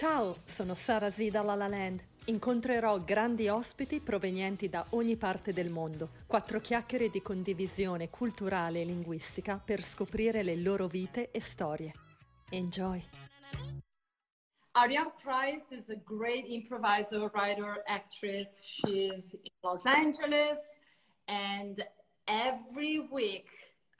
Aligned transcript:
Ciao, 0.00 0.36
sono 0.46 0.74
Sara 0.74 1.10
Z 1.10 1.28
da 1.28 1.42
La 1.42 1.54
La 1.54 1.68
Land. 1.68 2.02
Incontrerò 2.24 3.00
grandi 3.00 3.48
ospiti 3.48 4.00
provenienti 4.00 4.70
da 4.70 4.82
ogni 4.92 5.16
parte 5.16 5.52
del 5.52 5.68
mondo. 5.68 6.08
Quattro 6.26 6.58
chiacchiere 6.58 7.10
di 7.10 7.20
condivisione 7.20 8.08
culturale 8.08 8.80
e 8.80 8.86
linguistica 8.86 9.60
per 9.62 9.82
scoprire 9.82 10.42
le 10.42 10.56
loro 10.56 10.86
vite 10.86 11.30
e 11.30 11.40
storie. 11.40 11.92
Enjoy! 12.48 13.04
Ariane 14.70 15.12
Price 15.22 15.66
is 15.70 15.90
a 15.90 16.00
great 16.02 16.46
improviser, 16.48 17.30
writer, 17.34 17.82
actress. 17.86 18.58
She's 18.62 19.34
in 19.34 19.52
Los 19.60 19.84
Angeles, 19.84 20.78
and 21.26 21.86
every 22.24 23.06
week, 23.12 23.50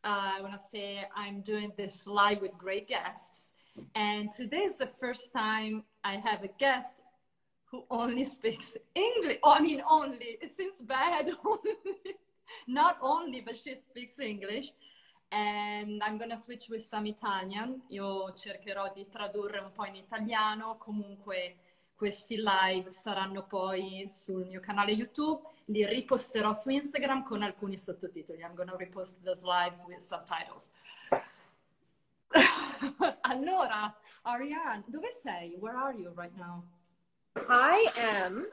uh, 0.02 0.38
I 0.38 0.40
want 0.40 0.54
to 0.54 0.62
say 0.70 1.06
I'm 1.14 1.42
doing 1.42 1.74
this 1.76 2.06
live 2.06 2.40
with 2.40 2.56
great 2.56 2.88
guests. 2.88 3.52
And 3.94 4.32
today 4.32 4.64
is 4.64 4.78
the 4.78 4.90
first 4.98 5.32
time 5.32 5.84
I 6.02 6.16
have 6.16 6.44
a 6.44 6.48
guest 6.58 6.96
who 7.70 7.84
only 7.90 8.24
speaks 8.24 8.76
English. 8.94 9.38
Oh, 9.42 9.52
I 9.52 9.60
mean, 9.60 9.82
only. 9.88 10.38
It 10.40 10.52
seems 10.56 10.80
bad. 10.80 11.30
Not 12.66 12.98
only, 13.00 13.40
but 13.42 13.56
she 13.56 13.74
speaks 13.74 14.18
English. 14.18 14.72
And 15.30 16.02
I'm 16.02 16.18
gonna 16.18 16.36
switch 16.36 16.68
with 16.68 16.82
some 16.82 17.06
Italian. 17.06 17.82
Io 17.90 18.32
cercherò 18.32 18.90
di 18.92 19.06
tradurre 19.08 19.60
un 19.60 19.70
po' 19.72 19.84
in 19.84 19.94
italiano. 19.94 20.76
Comunque 20.78 21.58
questi 21.94 22.36
live 22.42 22.90
saranno 22.90 23.44
poi 23.44 24.08
sul 24.08 24.46
mio 24.46 24.58
canale 24.58 24.90
YouTube. 24.92 25.42
Li 25.66 25.86
riposterò 25.86 26.52
su 26.52 26.70
Instagram 26.70 27.22
con 27.22 27.42
alcuni 27.42 27.78
sottotitoli. 27.78 28.40
I'm 28.40 28.54
gonna 28.54 28.74
repost 28.74 29.22
those 29.22 29.44
lives 29.44 29.84
with 29.86 30.00
subtitles. 30.00 30.70
allora, 33.20 33.94
Ariane, 34.26 34.84
dove 34.90 35.10
sei? 35.22 35.54
Where 35.58 35.76
are 35.76 35.94
you 35.94 36.12
right 36.14 36.36
now? 36.36 36.64
I 37.48 37.86
am. 37.96 38.46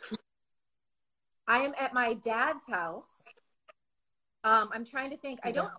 I 1.48 1.60
am 1.60 1.74
at 1.80 1.94
my 1.94 2.14
dad's 2.14 2.66
house. 2.68 3.28
Um, 4.44 4.70
I'm 4.72 4.86
trying 4.86 5.12
to 5.12 5.18
think. 5.18 5.40
I 5.44 5.52
don't. 5.52 5.70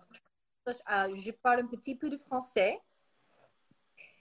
Uh, 0.87 1.07
je 1.15 1.31
parle 1.43 1.61
un 1.61 1.67
petit 1.67 1.95
peu 1.95 2.09
de 2.09 2.17
français. 2.17 2.75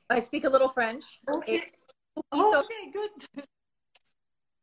I 0.08 0.20
speak 0.20 0.44
a 0.44 0.48
little 0.48 0.70
French. 0.70 1.20
Okay. 1.30 1.64
Oh, 2.32 2.64
okay, 2.64 2.90
good. 2.90 3.44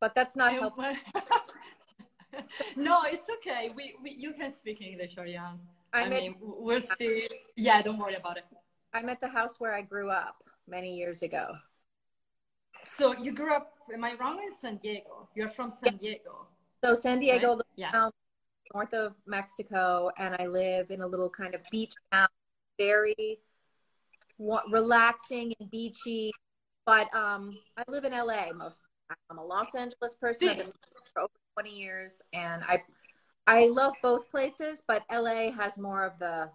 But 0.02 0.16
that's 0.16 0.36
not 0.36 0.54
helpful. 0.54 0.84
no, 2.76 3.04
it's 3.06 3.28
okay. 3.38 3.72
We, 3.76 3.94
we 4.02 4.12
you 4.12 4.34
can 4.34 4.52
speak 4.52 4.82
English, 4.82 5.18
Ariane. 5.18 5.60
I'm 5.94 6.12
I 6.12 6.16
at, 6.16 6.22
mean, 6.22 6.36
we'll 6.40 6.82
see. 6.82 7.28
Yeah, 7.56 7.82
don't 7.84 8.00
worry 8.00 8.16
about 8.16 8.38
it. 8.38 8.46
I'm 8.94 9.08
at 9.10 9.20
the 9.22 9.28
house 9.28 9.60
where 9.60 9.74
I 9.74 9.84
grew 9.84 10.10
up 10.10 10.44
many 10.68 10.94
years 10.96 11.22
ago. 11.24 11.46
So 12.84 13.16
you 13.18 13.32
grew 13.34 13.56
up, 13.56 13.74
am 13.94 14.04
I 14.04 14.14
wrong, 14.20 14.40
in 14.40 14.54
San 14.60 14.78
Diego? 14.78 15.28
You're 15.36 15.50
from 15.50 15.70
San 15.70 15.98
Diego. 15.98 16.48
So 16.84 16.94
San 16.94 17.20
Diego, 17.20 17.50
Right? 17.50 17.58
the 17.58 17.64
Yeah. 17.76 18.10
north 18.74 18.94
of 18.94 19.16
Mexico, 19.26 20.12
and 20.18 20.36
I 20.40 20.46
live 20.46 20.92
in 20.92 21.02
a 21.02 21.08
little 21.08 21.30
kind 21.30 21.56
of 21.56 21.64
beach 21.72 21.94
town, 22.12 22.28
very 22.80 23.40
relaxing 24.38 25.54
and 25.60 25.70
beachy. 25.72 26.32
But 26.86 27.14
um, 27.16 27.58
I 27.78 27.84
live 27.88 28.04
in 28.06 28.12
LA 28.14 28.52
most. 28.54 28.78
of 28.78 28.84
the 29.10 29.16
time. 29.16 29.18
I'm 29.32 29.38
a 29.40 29.44
Los 29.44 29.74
Angeles 29.74 30.16
person. 30.22 30.50
I've 30.50 30.58
been 30.58 30.72
for 31.14 31.22
over 31.24 31.32
20 31.56 31.70
years, 31.72 32.22
and 32.34 32.64
I 32.64 32.84
I 33.48 33.68
love 33.68 33.94
both 34.04 34.30
places, 34.30 34.84
but 34.88 35.04
LA 35.12 35.52
has 35.52 35.78
more 35.78 36.04
of 36.04 36.18
the 36.20 36.50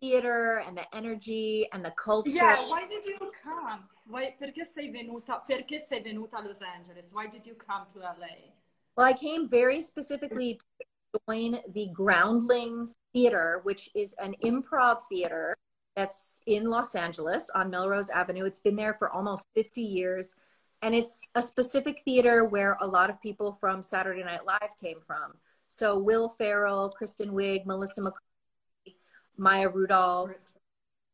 theater 0.00 0.62
and 0.66 0.76
the 0.76 0.96
energy 0.96 1.68
and 1.72 1.84
the 1.84 1.92
culture. 1.92 2.30
Yeah, 2.30 2.68
why 2.68 2.86
did 2.86 3.04
you 3.04 3.18
come? 3.42 3.88
Why, 4.06 4.34
perché 4.40 4.64
sei 4.64 4.90
venuta, 4.90 5.42
perché 5.48 5.80
sei 5.80 6.02
venuta 6.02 6.38
a 6.38 6.42
Los 6.42 6.60
Angeles? 6.62 7.12
Why 7.12 7.26
did 7.26 7.46
you 7.46 7.54
come 7.54 7.86
to 7.92 8.00
LA? 8.00 8.52
Well, 8.96 9.06
I 9.06 9.12
came 9.12 9.48
very 9.48 9.82
specifically 9.82 10.58
to 10.80 11.20
join 11.28 11.60
the 11.72 11.88
Groundlings 11.92 12.96
Theater, 13.12 13.60
which 13.64 13.90
is 13.94 14.14
an 14.18 14.34
improv 14.44 15.00
theater 15.08 15.56
that's 15.94 16.42
in 16.46 16.64
Los 16.64 16.94
Angeles 16.94 17.50
on 17.54 17.70
Melrose 17.70 18.10
Avenue. 18.10 18.44
It's 18.44 18.60
been 18.60 18.76
there 18.76 18.94
for 18.94 19.10
almost 19.10 19.46
50 19.54 19.80
years. 19.80 20.34
And 20.82 20.94
it's 20.94 21.28
a 21.34 21.42
specific 21.42 22.02
theater 22.04 22.44
where 22.44 22.76
a 22.80 22.86
lot 22.86 23.10
of 23.10 23.20
people 23.20 23.52
from 23.52 23.82
Saturday 23.82 24.22
Night 24.22 24.46
Live 24.46 24.70
came 24.80 25.00
from. 25.00 25.34
So 25.66 25.98
Will 25.98 26.28
Ferrell, 26.28 26.90
Kristen 26.96 27.30
Wiig, 27.30 27.66
Melissa 27.66 28.00
McCarthy, 28.00 28.24
Maya 29.38 29.68
Rudolph, 29.68 30.36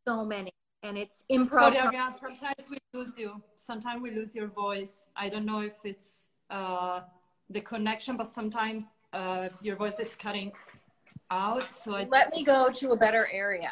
so 0.09 0.25
many. 0.25 0.51
And 0.83 0.99
it's 0.99 1.25
improv. 1.31 1.75
Ariane, 1.77 2.15
sometimes 2.19 2.65
we 2.69 2.79
lose 2.93 3.17
you. 3.17 3.43
Sometimes 3.57 4.03
we 4.03 4.11
lose 4.11 4.35
your 4.35 4.49
voice. 4.49 5.03
I 5.17 5.29
don't 5.29 5.47
know 5.47 5.61
if 5.61 5.75
it's 5.85 6.31
uh, 6.51 7.01
the 7.51 7.61
connection, 7.61 8.17
but 8.17 8.27
sometimes 8.27 8.93
uh, 9.13 9.49
your 9.63 9.77
voice 9.77 9.99
is 9.99 10.15
cutting 10.15 10.53
out. 11.31 11.73
So 11.75 11.95
I, 11.95 12.07
Let 12.11 12.33
me 12.33 12.45
go 12.45 12.71
to 12.71 12.91
a 12.93 12.97
better 12.97 13.29
area. 13.33 13.71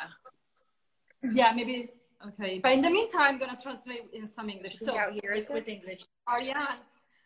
yeah, 1.22 1.52
maybe, 1.54 1.90
okay. 2.28 2.60
But 2.62 2.72
in 2.72 2.82
the 2.82 2.90
meantime, 2.90 3.22
I'm 3.22 3.38
going 3.38 3.54
to 3.54 3.62
translate 3.62 4.04
in 4.12 4.26
some 4.26 4.48
English. 4.48 4.78
So, 4.78 4.96
out 4.96 5.12
here, 5.12 5.32
is 5.32 5.48
with 5.48 5.68
English. 5.68 6.04
Ariane, 6.28 6.78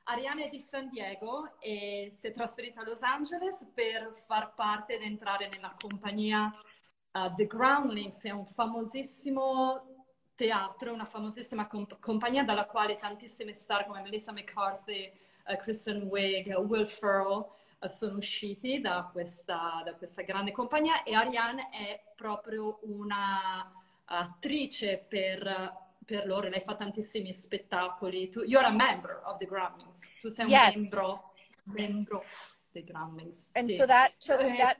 Ariane 0.09 0.47
è 0.47 0.51
di 0.51 0.61
San 0.61 0.89
Diego 0.89 1.49
e 1.61 2.11
si 2.13 2.27
è 2.29 2.33
trasferita 2.33 2.81
a 2.81 2.85
Los 2.85 3.03
Angeles 3.03 3.67
per 3.75 4.13
far 4.27 4.55
parte 4.55 4.95
ed 4.97 5.03
entrare 5.03 5.49
nella 5.49 5.75
compagnia 5.81 6.53
uh, 7.17 7.35
The 7.35 7.47
Groundlings, 7.47 8.23
è 8.25 8.31
un 8.31 8.47
famosissimo 8.47 10.05
teatro, 10.35 10.93
una 10.93 11.07
famosissima 11.07 11.67
comp- 11.67 11.99
compagnia 11.99 12.45
dalla 12.45 12.67
quale 12.67 12.97
tantissime 12.99 13.55
star 13.55 13.87
come 13.87 14.03
Melissa 14.03 14.33
McCarthy, 14.33 15.11
uh, 15.47 15.57
Kristen 15.57 16.03
Wiig, 16.03 16.55
Will 16.59 16.87
Ferrell 16.87 17.47
uh, 17.79 17.87
sono 17.89 18.19
usciti 18.19 18.81
da 18.81 19.09
questa, 19.11 19.83
da 19.85 19.95
questa 19.95 20.23
grande 20.23 20.53
compagnia 20.53 21.03
e 21.03 21.15
Ariane 21.15 21.71
è 21.71 22.13
proprio 22.15 22.81
una 22.83 23.73
attrice 24.05 25.05
per 25.09 25.85
per 26.07 26.25
loro, 26.25 26.49
lei 26.49 26.61
fa 26.61 26.77
tantissimi 26.77 27.35
spettacoli. 27.35 28.29
Tu, 28.29 28.43
you're 28.45 28.65
a 28.65 28.71
member 28.71 29.23
of 29.25 29.39
the 29.39 29.45
Grammys. 29.45 29.99
Tu 30.21 30.29
sei 30.29 30.45
un 30.45 30.53
Yes. 30.53 30.77
membro, 30.77 31.33
membro 31.65 32.25
dei 32.71 32.85
Grammys. 32.85 33.51
And 33.55 33.67
sì. 33.67 33.75
so 33.75 33.87
that 33.87 34.13
Eh, 34.29 34.57
that 34.57 34.79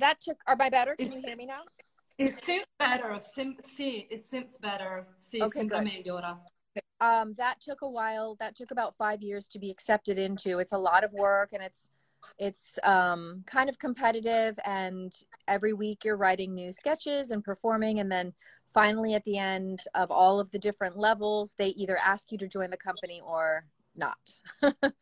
that 0.00 0.20
took 0.20 0.38
are 0.46 0.56
my 0.56 0.70
better? 0.70 0.96
Can 0.96 1.12
you 1.12 1.22
hear 1.24 1.36
me 1.36 1.46
now? 1.46 1.62
It 2.18 2.32
seems 2.32 2.66
better. 2.78 3.18
Sim, 3.34 3.56
sì, 3.62 4.06
it 4.10 4.20
seems 4.20 4.56
better. 4.58 5.06
Sì, 5.18 5.42
Okay, 5.42 5.64
good. 5.64 5.90
Um, 7.00 7.34
that 7.38 7.60
took 7.60 7.82
a 7.82 7.88
while. 7.88 8.36
That 8.40 8.56
took 8.56 8.70
about 8.70 8.96
five 8.96 9.20
years 9.22 9.48
to 9.48 9.58
be 9.58 9.70
accepted 9.70 10.18
into. 10.18 10.58
It's 10.58 10.72
a 10.72 10.78
lot 10.78 11.04
of 11.04 11.12
work 11.12 11.50
and 11.52 11.62
it's 11.62 11.90
it's 12.38 12.78
um, 12.82 13.44
kind 13.46 13.68
of 13.68 13.78
competitive 13.78 14.58
and 14.64 15.12
every 15.46 15.72
week 15.72 16.04
you're 16.04 16.16
writing 16.16 16.54
new 16.54 16.72
sketches 16.72 17.30
and 17.30 17.44
performing 17.44 18.00
and 18.00 18.10
then 18.10 18.32
finally 18.72 19.14
at 19.14 19.22
the 19.24 19.36
end 19.36 19.80
of 19.94 20.10
all 20.10 20.40
of 20.40 20.50
the 20.50 20.58
different 20.58 20.96
levels 20.96 21.54
they 21.58 21.68
either 21.68 21.98
ask 21.98 22.32
you 22.32 22.38
to 22.38 22.48
join 22.48 22.70
the 22.70 22.76
company 22.76 23.20
or 23.24 23.66
not. 23.94 24.16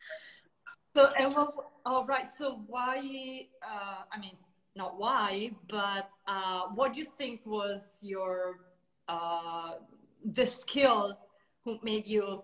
So, 0.94 1.10
and 1.18 1.34
well, 1.34 1.72
all 1.86 2.04
right. 2.04 2.28
So, 2.28 2.62
why? 2.66 3.46
Uh, 3.66 4.02
I 4.12 4.20
mean, 4.20 4.36
not 4.74 4.98
why, 4.98 5.50
but 5.68 6.08
uh, 6.26 6.62
what 6.74 6.94
do 6.94 7.00
you 7.00 7.04
think 7.04 7.40
was 7.44 7.98
your 8.00 8.60
uh, 9.08 9.74
the 10.24 10.46
skill 10.46 11.18
who 11.64 11.78
made 11.82 12.06
you 12.06 12.42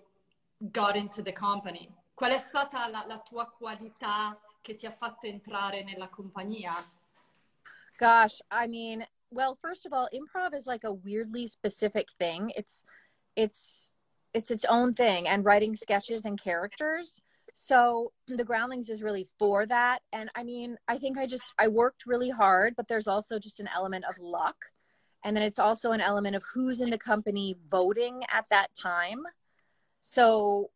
got 0.72 0.96
into 0.96 1.22
the 1.22 1.32
company? 1.32 1.88
Qual 2.14 2.30
è 2.32 2.38
stata 2.38 2.88
la, 2.90 3.04
la 3.06 3.18
tua 3.18 3.46
qualità 3.46 4.36
che 4.62 4.74
ti 4.74 4.86
ha 4.86 4.90
fatto 4.90 5.26
entrare 5.26 5.84
nella 5.84 6.08
compagnia? 6.08 6.84
Gosh, 7.98 8.40
I 8.50 8.66
mean, 8.66 9.04
well, 9.30 9.56
first 9.60 9.86
of 9.86 9.92
all, 9.92 10.08
improv 10.12 10.54
is 10.54 10.66
like 10.66 10.84
a 10.84 10.92
weirdly 10.92 11.46
specific 11.46 12.08
thing. 12.18 12.52
It's 12.56 12.84
it's 13.36 13.92
it's 14.34 14.50
its 14.50 14.64
own 14.64 14.92
thing 14.92 15.26
and 15.26 15.44
writing 15.44 15.74
sketches 15.76 16.24
and 16.24 16.40
characters. 16.40 17.20
So, 17.60 18.12
the 18.28 18.44
Groundlings 18.44 18.88
is 18.88 19.02
really 19.02 19.26
for 19.36 19.66
that 19.66 19.98
and 20.12 20.30
I 20.36 20.44
mean, 20.44 20.76
I 20.86 20.96
think 20.96 21.18
I 21.18 21.26
just 21.26 21.52
I 21.58 21.66
worked 21.66 22.06
really 22.06 22.30
hard, 22.30 22.74
but 22.76 22.86
there's 22.86 23.08
also 23.08 23.40
just 23.40 23.58
an 23.58 23.68
element 23.74 24.04
of 24.08 24.16
luck. 24.20 24.56
And 25.24 25.36
then 25.36 25.42
it's 25.42 25.58
also 25.58 25.90
an 25.90 26.00
element 26.00 26.36
of 26.36 26.44
who's 26.54 26.80
in 26.80 26.90
the 26.90 26.98
company 26.98 27.56
voting 27.68 28.22
at 28.32 28.44
that 28.50 28.68
time. 28.80 29.22
So, 30.00 30.70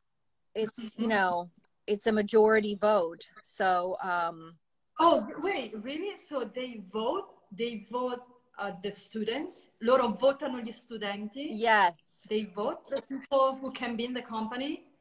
it's, 0.57 0.97
you 0.99 1.07
know, 1.07 1.51
it's 1.87 2.09
a 2.09 2.13
majority 2.13 2.75
vote. 2.75 3.29
So, 3.43 3.97
um 4.03 4.59
Oh, 4.99 5.27
wait, 5.41 5.73
really? 5.83 6.17
So 6.17 6.51
they 6.53 6.83
vote? 6.93 7.29
They 7.57 7.87
vote 7.93 8.23
uh, 8.59 8.73
the 8.83 8.91
students? 8.91 9.69
Loro 9.81 10.09
votano 10.09 10.61
gli 10.61 10.73
studenti? 10.73 11.47
yes. 11.53 12.27
They 12.29 12.43
vote 12.43 12.81
the 12.91 13.03
people 13.03 13.57
who 13.61 13.71
can 13.71 13.95
be 13.95 14.05
in 14.05 14.15
the 14.15 14.23
company? 14.23 14.92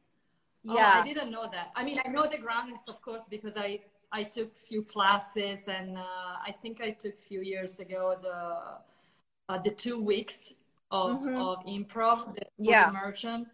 Oh, 0.68 0.74
Yeah. 0.74 1.00
I 1.00 1.04
didn't 1.04 1.30
know 1.30 1.48
that. 1.50 1.70
I 1.74 1.84
mean, 1.84 2.00
I 2.04 2.08
know 2.08 2.26
the 2.28 2.38
Groundlings, 2.38 2.82
of 2.88 3.00
course, 3.02 3.24
because 3.28 3.56
I, 3.56 3.80
I 4.12 4.22
took 4.24 4.54
few 4.56 4.82
classes 4.82 5.66
and 5.68 5.96
uh, 5.98 6.34
I 6.46 6.54
think 6.62 6.80
I 6.80 6.90
took 6.90 7.18
few 7.20 7.40
years 7.42 7.78
ago 7.80 8.16
the, 8.20 9.52
uh, 9.52 9.58
the 9.62 9.70
two 9.70 9.98
weeks 10.00 10.54
of, 10.90 11.18
Mhm. 11.20 11.36
of 11.40 11.64
improv, 11.66 12.34
the 12.34 12.46
Yeah. 12.58 12.90
merchant. 12.92 13.48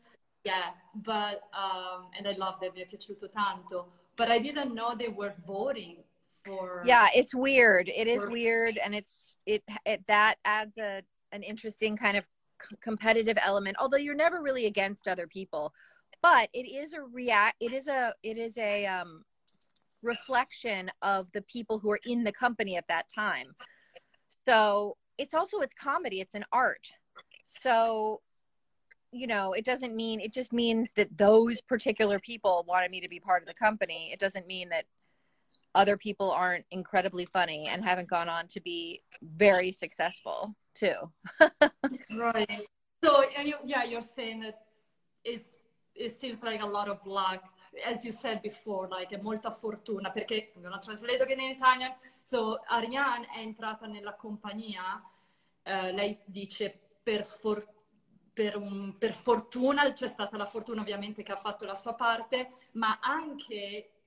yeah, 0.45 0.71
but 0.95 1.43
um, 1.53 2.07
and 2.17 2.27
I 2.27 2.33
loved 2.33 2.63
it. 2.63 2.73
Mi 2.75 2.81
è 2.83 2.87
piaciuto 2.87 3.29
tanto, 3.31 3.87
but 4.17 4.31
I 4.31 4.39
didn't 4.39 4.73
know 4.75 4.95
they 4.95 5.09
were 5.09 5.35
voting 5.47 6.03
for. 6.45 6.83
Yeah, 6.87 7.09
it's 7.15 7.35
weird. 7.35 7.89
It 7.89 8.07
is 8.07 8.25
weird, 8.27 8.79
and 8.79 8.95
it's 8.95 9.37
it 9.47 9.63
it 9.85 10.01
that 10.07 10.37
adds 10.45 10.79
a 10.79 11.03
an 11.33 11.43
interesting 11.43 11.97
kind 11.99 12.17
of 12.17 12.25
c- 12.63 12.77
competitive 12.81 13.37
element. 13.45 13.77
Although 13.79 13.99
you're 13.99 14.15
never 14.15 14.41
really 14.41 14.67
against 14.67 15.07
other 15.07 15.27
people, 15.27 15.73
but 16.23 16.49
it 16.53 16.69
is 16.69 16.93
a 16.93 17.03
react. 17.03 17.56
It 17.61 17.73
is 17.73 17.88
a 17.88 18.15
it 18.23 18.37
is 18.38 18.56
a 18.59 18.87
um, 18.87 19.25
reflection 20.03 20.91
of 21.03 21.26
the 21.32 21.43
people 21.43 21.79
who 21.79 21.91
are 21.91 22.00
in 22.06 22.25
the 22.25 22.32
company 22.32 22.76
at 22.76 22.88
that 22.88 23.06
time. 23.15 23.47
So 24.47 24.97
it's 25.19 25.35
also 25.35 25.59
it's 25.61 25.75
comedy. 25.75 26.20
It's 26.20 26.35
an 26.35 26.44
art. 26.53 26.88
So 27.44 28.20
you 29.11 29.26
know, 29.26 29.55
it 29.55 29.65
doesn't 29.65 29.97
mean 29.97 30.20
it 30.20 30.32
just 30.32 30.53
means 30.53 30.93
that 30.93 31.17
those 31.17 31.61
particular 31.62 32.19
people 32.19 32.64
wanted 32.69 32.91
me 32.91 33.00
to 33.00 33.09
be 33.09 33.21
part 33.21 33.43
of 33.43 33.49
the 33.49 33.55
company. 33.55 34.11
It 34.12 34.21
doesn't 34.21 34.47
mean 34.47 34.69
that 34.71 34.85
other 35.75 35.97
people 35.97 36.31
aren't 36.31 36.64
incredibly 36.71 37.26
funny 37.26 37.67
and 37.69 37.85
haven't 37.85 38.09
gone 38.09 38.29
on 38.29 38.47
to 38.49 38.61
be 38.61 39.03
very 39.23 39.73
successful 39.73 40.55
too. 40.75 40.94
right. 42.17 42.67
So, 43.03 43.25
and 43.37 43.49
you, 43.49 43.55
yeah, 43.64 43.85
you're 43.85 44.03
saying 44.03 44.41
that 44.41 44.61
it's 45.25 45.56
it 45.99 46.17
seems 46.17 46.43
like 46.43 46.62
a 46.62 46.67
lot 46.67 46.89
of 46.89 47.05
luck, 47.05 47.43
as 47.85 48.05
you 48.05 48.12
said 48.12 48.41
before, 48.41 48.89
like 48.89 49.17
molta 49.21 49.50
fortuna, 49.50 50.11
perché 50.11 50.53
I'm 50.55 50.62
gonna 50.62 50.79
translate 50.79 51.21
again 51.21 51.41
in 51.41 51.50
Italian. 51.50 51.95
So, 52.23 52.61
Ariane 52.67 53.27
è 53.35 53.39
entrata 53.41 53.87
nella 53.87 54.15
compagnia, 54.15 55.03
uh, 55.65 55.95
lei 55.95 56.19
dice 56.25 56.79
per 57.03 57.25
fortuna 57.25 57.77
per, 58.39 58.56
un, 58.56 58.97
per, 58.97 59.15
fortuna 59.15 59.91
c'è 59.93 60.06
stata 60.06 60.37
la 60.37 60.47
fortuna 60.47 60.83
ovviamente 60.83 61.25
che 61.25 61.33
ha 61.33 61.37
fatto 61.37 61.65
la 61.65 61.75
sua 61.75 61.95
parte, 61.95 62.53
ma 62.75 63.00
anche 63.00 63.56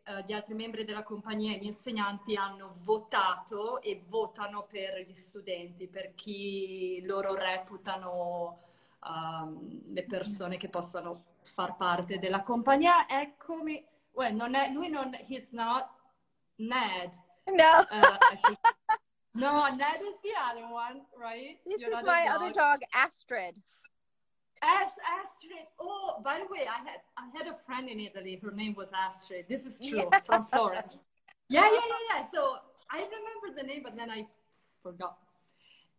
eh, 0.04 0.24
gli 0.26 0.32
altri 0.32 0.54
membri 0.54 0.86
della 0.86 1.04
compagnia 1.04 1.54
e 1.54 1.58
gli 1.58 1.66
insegnanti 1.66 2.38
hanno 2.38 2.74
votato 2.84 3.82
e 3.82 4.02
votano 4.08 4.66
per 4.66 5.06
gli 5.06 5.14
studenti, 5.14 5.88
per 5.88 6.16
chi 6.16 7.02
loro 7.06 7.36
reputano 7.36 8.60
um, 9.06 9.82
le 9.92 10.04
persone 10.06 10.56
che 10.56 10.70
possano 10.70 11.31
far 11.44 11.76
parte 11.76 12.20
della 12.20 12.42
compagnia. 12.42 13.08
Eccomi, 13.08 13.86
well, 14.14 14.34
non 14.34 14.56
è, 14.56 14.70
lui 14.70 14.90
non, 14.90 15.14
he's 15.28 15.52
not 15.52 15.90
Ned. 16.58 17.12
No. 17.48 17.86
Uh, 17.90 18.56
no, 19.34 19.68
Ned 19.76 20.02
is 20.02 20.20
the 20.22 20.34
other 20.50 20.68
one, 20.72 21.02
right? 21.18 21.60
This 21.66 21.82
Your 21.82 21.98
is 21.98 22.04
my 22.04 22.26
dog. 22.26 22.36
other 22.36 22.52
dog, 22.52 22.80
Astrid. 22.94 23.62
As 24.62 24.94
Astrid. 25.20 25.66
Oh, 25.80 26.22
by 26.24 26.38
the 26.38 26.46
way, 26.52 26.68
I 26.68 26.78
had 26.88 27.02
I 27.18 27.26
had 27.36 27.48
a 27.48 27.58
friend 27.66 27.90
in 27.90 28.00
Italy. 28.00 28.40
Her 28.42 28.52
name 28.52 28.76
was 28.76 28.92
Astrid. 28.94 29.46
This 29.50 29.66
is 29.66 29.80
true 29.80 30.08
yeah. 30.12 30.20
from 30.20 30.44
Florence. 30.44 31.06
Yeah, 31.50 31.66
yeah, 31.66 31.82
yeah, 31.86 32.16
yeah. 32.16 32.26
So 32.34 32.56
I 32.90 33.00
remember 33.00 33.62
the 33.62 33.68
name, 33.68 33.82
but 33.84 33.98
then 33.98 34.10
I 34.10 34.26
forgot. 34.82 35.18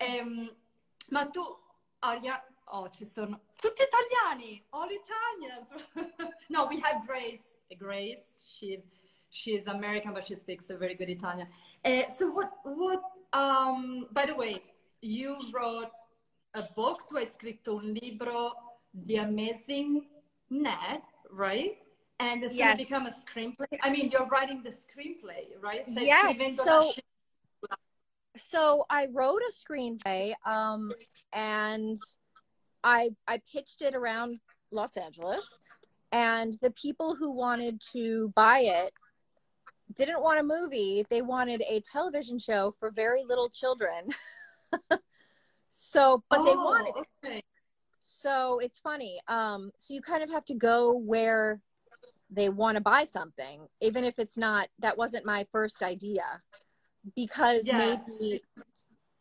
Um, 0.00 0.48
ma 1.10 1.24
tu, 1.24 1.44
Aria, 2.02 2.40
oh, 2.72 2.88
ci 2.88 3.04
sono 3.04 3.40
tutti 3.60 3.82
italiani, 3.82 4.62
all 4.70 4.88
Italians. 4.90 5.68
no, 6.48 6.66
we 6.66 6.80
have 6.80 7.06
Grace. 7.06 7.54
Grace, 7.78 8.44
she's 8.54 8.82
she's 9.30 9.66
American, 9.66 10.12
but 10.12 10.26
she 10.26 10.36
speaks 10.36 10.70
a 10.70 10.76
very 10.76 10.94
good 10.94 11.08
Italian. 11.08 11.48
Uh, 11.84 12.08
so 12.10 12.30
what 12.30 12.50
what? 12.64 13.02
Um, 13.32 14.08
by 14.12 14.26
the 14.26 14.34
way, 14.34 14.62
you 15.00 15.38
wrote 15.52 15.90
a 16.54 16.62
book, 16.74 17.08
tu 17.08 17.16
hai 17.16 17.24
scritto 17.24 17.78
un 17.78 17.94
libro, 17.94 18.52
The 18.94 19.16
Amazing 19.16 20.06
Ned, 20.50 21.00
right? 21.30 21.78
And 22.20 22.44
it's 22.44 22.54
yes. 22.54 22.66
going 22.66 22.76
to 22.76 22.84
become 22.84 23.06
a 23.06 23.10
screenplay. 23.10 23.78
I 23.82 23.90
mean, 23.90 24.10
you're 24.10 24.26
writing 24.26 24.62
the 24.62 24.70
screenplay, 24.70 25.56
right? 25.60 25.84
So 25.86 26.00
yes. 26.00 26.56
So, 26.56 26.92
so 28.36 28.84
I 28.90 29.08
wrote 29.12 29.40
a 29.42 29.50
screenplay, 29.50 30.34
um, 30.44 30.92
and 31.32 31.98
I 32.84 33.10
I 33.26 33.40
pitched 33.52 33.82
it 33.82 33.94
around 33.94 34.40
Los 34.70 34.96
Angeles, 34.96 35.60
and 36.10 36.54
the 36.62 36.72
people 36.72 37.14
who 37.14 37.32
wanted 37.32 37.80
to 37.92 38.32
buy 38.34 38.60
it 38.60 38.92
didn't 39.94 40.22
want 40.22 40.40
a 40.40 40.42
movie; 40.42 41.04
they 41.10 41.22
wanted 41.22 41.62
a 41.68 41.80
television 41.80 42.38
show 42.38 42.70
for 42.78 42.90
very 42.90 43.24
little 43.24 43.48
children. 43.50 44.08
So, 45.74 46.22
but 46.28 46.40
oh, 46.40 46.44
they 46.44 46.54
wanted 46.54 46.92
it. 46.98 47.06
Okay. 47.26 47.42
So 48.02 48.58
it's 48.58 48.78
funny. 48.78 49.18
Um, 49.26 49.70
so 49.78 49.94
you 49.94 50.02
kind 50.02 50.22
of 50.22 50.30
have 50.30 50.44
to 50.46 50.54
go 50.54 50.92
where 50.92 51.62
they 52.30 52.50
want 52.50 52.76
to 52.76 52.82
buy 52.82 53.06
something, 53.06 53.66
even 53.80 54.04
if 54.04 54.18
it's 54.18 54.36
not, 54.36 54.68
that 54.80 54.98
wasn't 54.98 55.24
my 55.24 55.46
first 55.50 55.82
idea 55.82 56.24
because 57.16 57.66
maybe, 57.72 58.42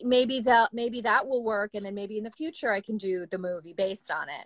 maybe 0.03 0.39
that, 0.41 0.73
maybe 0.73 1.01
that 1.01 1.27
will 1.27 1.43
work. 1.43 1.71
And 1.73 1.85
then 1.85 1.95
maybe 1.95 2.17
in 2.17 2.23
the 2.23 2.31
future 2.31 2.71
I 2.71 2.81
can 2.81 2.97
do 2.97 3.25
the 3.25 3.37
movie 3.37 3.73
based 3.73 4.11
on 4.11 4.29
it. 4.29 4.45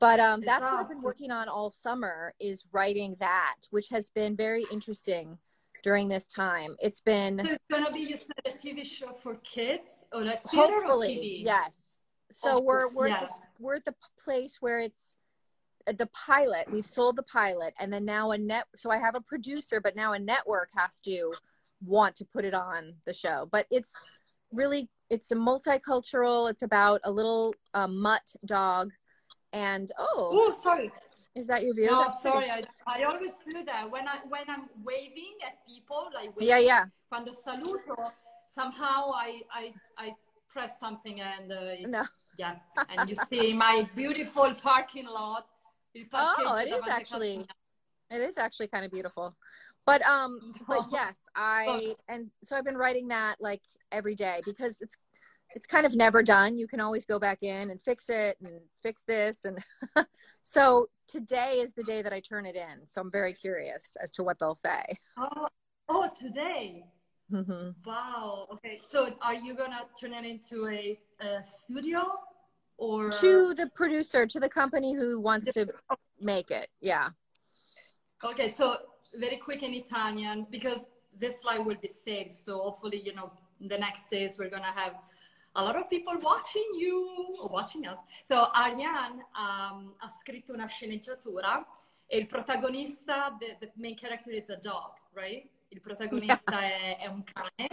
But 0.00 0.20
um, 0.20 0.42
that's 0.44 0.62
what 0.62 0.80
I've 0.80 0.88
been 0.88 1.00
working 1.00 1.30
on 1.30 1.48
all 1.48 1.72
summer 1.72 2.32
is 2.38 2.64
writing 2.72 3.16
that, 3.18 3.56
which 3.70 3.88
has 3.88 4.10
been 4.10 4.36
very 4.36 4.64
interesting 4.70 5.38
during 5.82 6.08
this 6.08 6.26
time. 6.26 6.76
It's 6.80 7.00
been. 7.00 7.44
So 7.44 7.52
it's 7.52 7.64
gonna 7.70 7.92
be 7.92 8.14
a 8.46 8.50
TV 8.50 8.84
show 8.84 9.12
for 9.12 9.36
kids 9.36 10.04
or 10.12 10.22
a 10.22 10.36
hopefully 10.44 11.42
yes. 11.44 11.98
So 12.30 12.60
we're 12.60 12.88
we're 12.88 13.08
yeah. 13.08 13.14
at 13.14 13.20
the, 13.22 13.32
we're 13.58 13.76
at 13.76 13.84
the 13.84 13.94
place 14.22 14.58
where 14.60 14.80
it's 14.80 15.16
uh, 15.86 15.92
the 15.92 16.06
pilot. 16.08 16.70
We've 16.70 16.86
sold 16.86 17.16
the 17.16 17.22
pilot, 17.24 17.74
and 17.80 17.92
then 17.92 18.04
now 18.04 18.30
a 18.30 18.38
net. 18.38 18.66
So 18.76 18.90
I 18.90 18.98
have 18.98 19.14
a 19.14 19.20
producer, 19.20 19.80
but 19.80 19.96
now 19.96 20.12
a 20.12 20.18
network 20.18 20.68
has 20.76 21.00
to 21.02 21.32
want 21.84 22.16
to 22.16 22.24
put 22.24 22.44
it 22.44 22.54
on 22.54 22.94
the 23.04 23.14
show. 23.14 23.48
But 23.50 23.66
it's 23.70 23.94
really 24.52 24.88
it's 25.10 25.30
a 25.32 25.36
multicultural. 25.36 26.50
It's 26.50 26.62
about 26.62 27.00
a 27.04 27.10
little 27.10 27.54
uh, 27.74 27.88
mutt 27.88 28.32
dog, 28.44 28.90
and 29.52 29.90
oh, 29.98 30.30
oh 30.32 30.52
sorry, 30.52 30.90
is 31.34 31.46
that 31.46 31.62
your 31.62 31.74
view? 31.74 31.86
No, 31.86 32.02
That's 32.02 32.22
sorry. 32.22 32.50
I, 32.50 32.64
I 32.86 33.04
always 33.04 33.32
do 33.44 33.64
that 33.64 33.90
when 33.90 34.08
I 34.08 34.18
when 34.28 34.42
I'm 34.48 34.68
waving 34.84 35.34
at 35.46 35.64
people, 35.66 36.10
like 36.14 36.36
waving, 36.36 36.48
yeah, 36.48 36.58
yeah. 36.58 36.84
Quando 37.10 37.32
saluto, 37.32 38.10
somehow 38.52 39.12
I 39.14 39.42
I 39.52 39.72
I 39.96 40.14
press 40.48 40.80
something 40.80 41.20
and 41.20 41.52
uh, 41.52 41.74
no. 41.86 42.04
yeah, 42.38 42.56
and 42.88 43.08
you 43.08 43.16
see 43.30 43.54
my 43.54 43.88
beautiful 43.94 44.52
parking 44.54 45.06
lot. 45.06 45.46
Oh, 46.12 46.56
it 46.56 46.68
is 46.68 46.84
actually. 46.88 47.46
It 48.10 48.22
is 48.22 48.38
actually 48.38 48.68
kind 48.68 48.86
of 48.86 48.90
beautiful. 48.90 49.36
But 49.88 50.02
um 50.02 50.52
but 50.68 50.82
yes, 50.92 51.26
I 51.34 51.94
and 52.10 52.30
so 52.44 52.56
I've 52.56 52.64
been 52.66 52.76
writing 52.76 53.08
that 53.08 53.36
like 53.40 53.62
every 53.90 54.14
day 54.14 54.42
because 54.44 54.82
it's 54.82 54.98
it's 55.54 55.66
kind 55.66 55.86
of 55.86 55.94
never 55.94 56.22
done. 56.22 56.58
You 56.58 56.68
can 56.68 56.78
always 56.78 57.06
go 57.06 57.18
back 57.18 57.38
in 57.40 57.70
and 57.70 57.80
fix 57.80 58.10
it 58.10 58.36
and 58.44 58.60
fix 58.82 59.04
this. 59.04 59.46
And 59.46 59.58
so 60.42 60.90
today 61.06 61.60
is 61.62 61.72
the 61.72 61.82
day 61.84 62.02
that 62.02 62.12
I 62.12 62.20
turn 62.20 62.44
it 62.44 62.54
in. 62.54 62.86
So 62.86 63.00
I'm 63.00 63.10
very 63.10 63.32
curious 63.32 63.96
as 64.02 64.12
to 64.12 64.22
what 64.22 64.38
they'll 64.38 64.54
say. 64.54 64.84
Oh, 65.16 65.48
oh 65.88 66.10
today. 66.14 66.84
Mm-hmm. 67.32 67.70
Wow. 67.86 68.46
Okay. 68.52 68.80
So 68.86 69.14
are 69.22 69.34
you 69.34 69.54
going 69.54 69.70
to 69.70 69.86
turn 69.98 70.12
it 70.12 70.26
into 70.26 70.68
a, 70.68 70.98
a, 71.20 71.42
studio 71.42 72.12
or? 72.76 73.10
To 73.10 73.54
the 73.54 73.70
producer, 73.74 74.26
to 74.26 74.38
the 74.38 74.50
company 74.50 74.92
who 74.92 75.18
wants 75.18 75.54
to 75.54 75.66
make 76.20 76.50
it. 76.50 76.68
Yeah. 76.82 77.08
Okay. 78.22 78.48
So 78.48 78.76
very 79.14 79.36
quick 79.36 79.62
in 79.62 79.74
Italian 79.74 80.46
because 80.50 80.88
this 81.18 81.42
slide 81.42 81.64
will 81.64 81.76
be 81.80 81.88
saved. 81.88 82.32
So 82.32 82.58
hopefully, 82.58 83.00
you 83.04 83.14
know, 83.14 83.30
the 83.60 83.78
next 83.78 84.08
days 84.08 84.38
we're 84.38 84.50
to 84.50 84.74
have 84.74 84.94
a 85.56 85.62
lot 85.62 85.76
of 85.76 85.88
people 85.90 86.14
watching 86.20 86.68
you 86.74 87.36
or 87.40 87.48
watching 87.48 87.86
us. 87.86 87.98
So 88.24 88.48
Ariane 88.54 89.24
um, 89.36 89.94
ha 89.98 90.08
scritto 90.20 90.52
una 90.52 90.66
sceneggiatura 90.66 91.66
e 92.06 92.18
il 92.18 92.26
protagonista, 92.26 93.36
the, 93.38 93.56
the 93.60 93.72
main 93.76 93.96
character 93.96 94.30
is 94.30 94.48
a 94.50 94.56
dog, 94.56 94.92
right? 95.14 95.48
Il 95.70 95.80
protagonista 95.80 96.60
yeah. 96.60 96.96
è, 96.96 96.98
è, 97.00 97.06
un 97.06 97.22
cane 97.24 97.68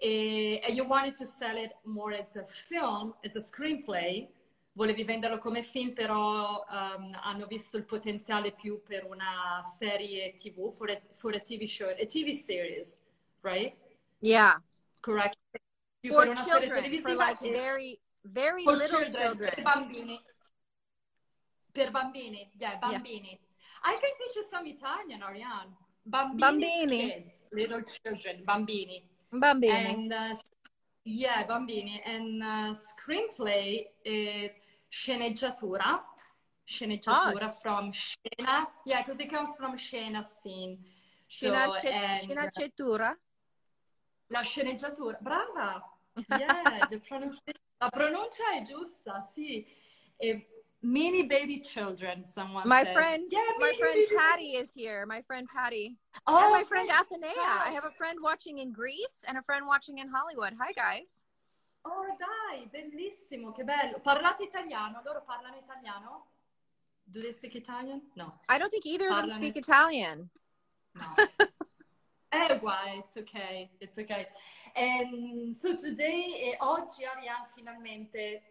e, 0.00 0.60
and 0.66 0.76
you 0.76 0.84
wanted 0.84 1.14
to 1.14 1.26
sell 1.26 1.56
it 1.56 1.72
more 1.84 2.12
as 2.12 2.34
a 2.36 2.44
film, 2.44 3.14
as 3.24 3.36
a 3.36 3.40
screenplay. 3.40 4.28
Volevi 4.76 5.04
venderlo 5.04 5.38
come 5.38 5.62
film, 5.62 5.94
però 5.94 6.62
um, 6.68 7.18
hanno 7.22 7.46
visto 7.46 7.78
il 7.78 7.84
potenziale 7.84 8.52
più 8.52 8.82
per 8.82 9.06
una 9.06 9.62
serie 9.78 10.34
TV, 10.34 10.70
for 10.70 10.90
a, 10.90 11.00
for 11.12 11.34
a 11.34 11.40
TV 11.40 11.64
show, 11.64 11.88
a 11.88 12.04
TV 12.04 12.32
series, 12.32 13.00
right? 13.40 13.74
Yeah. 14.18 14.60
Correct 15.00 15.38
for 16.08 16.34
children, 16.34 17.00
for 17.00 17.14
like 17.14 17.40
very, 17.40 18.00
very 18.24 18.64
little 18.64 19.00
children. 19.00 19.12
children. 19.12 19.50
Per 19.54 19.62
bambini. 19.62 20.20
Per 21.72 21.90
bambini, 21.90 22.50
yeah, 22.58 22.78
bambini. 22.78 23.30
Yeah. 23.30 23.38
I 23.84 23.98
can 24.00 24.10
teach 24.18 24.36
you 24.36 24.44
some 24.50 24.66
Italian, 24.66 25.22
Ariane. 25.22 25.74
Bambini, 26.04 26.40
bambini. 26.40 27.12
Kids, 27.12 27.42
little 27.52 27.82
children, 27.82 28.42
bambini. 28.44 29.02
Bambini. 29.32 29.72
And, 29.72 30.12
uh, 30.12 31.44
bambini. 31.46 32.00
And 32.04 32.42
uh, 32.42 32.74
screenplay 32.74 33.86
is 34.04 34.52
sceneggiatura. 34.88 36.04
sceneggiatura 36.64 37.46
oh. 37.46 37.50
from 37.60 37.92
scena. 37.92 38.68
Yeah, 38.84 39.02
because 39.02 39.20
it 39.20 39.30
comes 39.30 39.54
from 39.56 39.76
scena 39.76 40.24
scene. 40.24 40.78
Scena, 41.28 41.70
so, 41.70 41.72
sceneggiatura? 41.72 43.10
Uh, 43.10 43.16
la 44.28 44.42
sceneggiatura, 44.42 45.18
brava! 45.20 45.90
Yeah, 46.28 46.78
la 47.78 47.90
pronuncia 47.90 48.54
è 48.54 48.62
giusta, 48.62 49.20
sì. 49.20 49.66
E 50.16 50.48
mini 50.80 51.26
baby 51.26 51.60
children, 51.60 52.24
someone 52.24 52.66
My 52.66 52.84
friend, 52.84 53.26
yeah, 53.30 53.40
my 53.58 53.72
friend 53.78 54.06
Patty 54.16 54.56
is 54.56 54.72
here. 54.72 55.04
My 55.06 55.22
friend 55.22 55.46
Patty. 55.54 55.96
Oh, 56.26 56.38
and 56.38 56.52
my 56.52 56.64
friend 56.64 56.88
Athenea. 56.88 57.34
Hi. 57.36 57.70
I 57.70 57.74
have 57.74 57.84
a 57.84 57.90
friend 57.98 58.18
watching 58.22 58.58
in 58.58 58.72
Greece 58.72 59.24
and 59.28 59.36
a 59.36 59.42
friend 59.42 59.66
watching 59.66 59.98
in 59.98 60.08
Hollywood. 60.08 60.54
Hi, 60.58 60.72
guys. 60.72 61.22
Oh, 61.88 62.16
dai, 62.18 62.66
bellissimo, 62.66 63.52
che 63.52 63.62
bello. 63.62 64.00
Parlate 64.00 64.42
italiano? 64.42 65.00
Loro 65.04 65.22
parlano 65.22 65.56
italiano? 65.56 66.26
Do 67.04 67.20
they 67.20 67.32
speak 67.32 67.54
Italian? 67.54 68.10
No. 68.14 68.40
I 68.48 68.58
don't 68.58 68.70
think 68.70 68.84
either 68.84 69.08
Parlano... 69.08 69.22
of 69.22 69.28
them 69.28 69.42
speak 69.42 69.56
Italian. 69.56 70.28
No. 70.92 71.14
eh, 72.30 72.58
why? 72.60 72.98
It's 72.98 73.16
okay. 73.16 73.70
It's 73.78 73.96
okay. 73.96 74.26
And 74.74 75.54
so 75.54 75.76
today, 75.76 76.50
eh, 76.50 76.56
oggi 76.58 77.04
Ariane 77.04 77.46
finalmente 77.54 78.42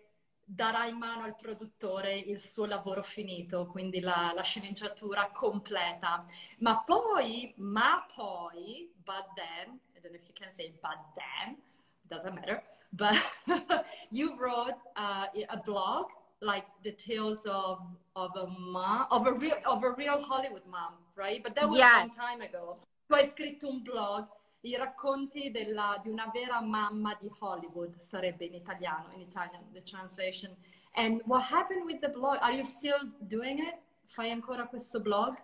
darà 0.46 0.86
in 0.86 0.96
mano 0.96 1.24
al 1.24 1.36
produttore 1.36 2.18
il 2.18 2.40
suo 2.40 2.66
lavoro 2.66 3.02
finito, 3.04 3.66
quindi 3.66 4.00
la, 4.00 4.32
la 4.34 4.44
sceneggiatura 4.44 5.32
completa. 5.32 6.24
Ma 6.60 6.82
poi, 6.84 7.54
ma 7.58 8.06
poi, 8.16 8.90
but 9.04 9.34
then, 9.36 9.78
I 9.96 10.00
don't 10.00 10.14
know 10.14 10.22
if 10.22 10.28
you 10.28 10.34
can 10.34 10.52
say 10.52 10.72
but 10.80 11.00
then, 11.16 11.58
doesn't 12.04 12.34
matter, 12.34 12.64
but 12.98 13.16
you 14.12 14.38
wrote 14.40 14.78
uh, 14.96 15.26
a 15.50 15.58
blog 15.58 16.06
like 16.42 16.66
the 16.84 16.92
tales 16.92 17.42
of 17.46 17.80
of 18.16 18.32
a 18.36 18.48
mom 18.48 19.08
of 19.12 19.28
a 19.28 19.34
real 19.34 19.58
of 19.66 19.84
a 19.84 19.92
real 19.92 20.22
Hollywood 20.22 20.66
mom, 20.70 20.94
right? 21.16 21.42
But 21.44 21.56
that 21.56 21.68
was 21.68 21.78
yes. 21.78 21.94
a 21.94 22.00
long 22.00 22.10
time 22.16 22.42
ago. 22.42 22.78
Tu 23.08 23.16
hai 23.16 23.28
scritto 23.28 23.68
un 23.68 23.82
blog, 23.84 24.28
i 24.62 24.76
racconti 24.76 25.52
della, 25.52 26.00
di 26.02 26.10
una 26.10 26.30
vera 26.34 26.62
mamma 26.62 27.16
di 27.20 27.30
Hollywood, 27.40 28.00
sarebbe 28.00 28.46
in 28.46 28.56
italiano, 28.56 29.12
in 29.14 29.22
Italian, 29.22 29.62
the 29.74 29.82
translation. 29.82 30.56
And 30.96 31.22
what 31.26 31.44
happened 31.44 31.86
with 31.86 32.00
the 32.02 32.10
blog? 32.10 32.38
Are 32.42 32.54
you 32.54 32.64
still 32.64 33.12
doing 33.28 33.60
it? 33.60 33.76
Fai 34.08 34.32
ancora 34.32 34.68
questo 34.68 35.00
blog? 35.00 35.36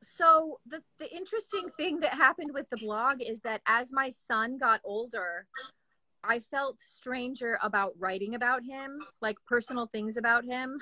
So 0.00 0.58
the 0.66 0.82
the 0.98 1.08
interesting 1.14 1.70
thing 1.76 2.00
that 2.00 2.14
happened 2.14 2.52
with 2.52 2.68
the 2.70 2.76
blog 2.78 3.20
is 3.20 3.40
that 3.42 3.60
as 3.66 3.92
my 3.92 4.10
son 4.10 4.58
got 4.58 4.80
older, 4.84 5.46
I 6.24 6.38
felt 6.38 6.80
stranger 6.80 7.58
about 7.62 7.94
writing 7.98 8.34
about 8.34 8.62
him, 8.64 9.00
like 9.20 9.36
personal 9.46 9.86
things 9.86 10.16
about 10.16 10.44
him. 10.44 10.78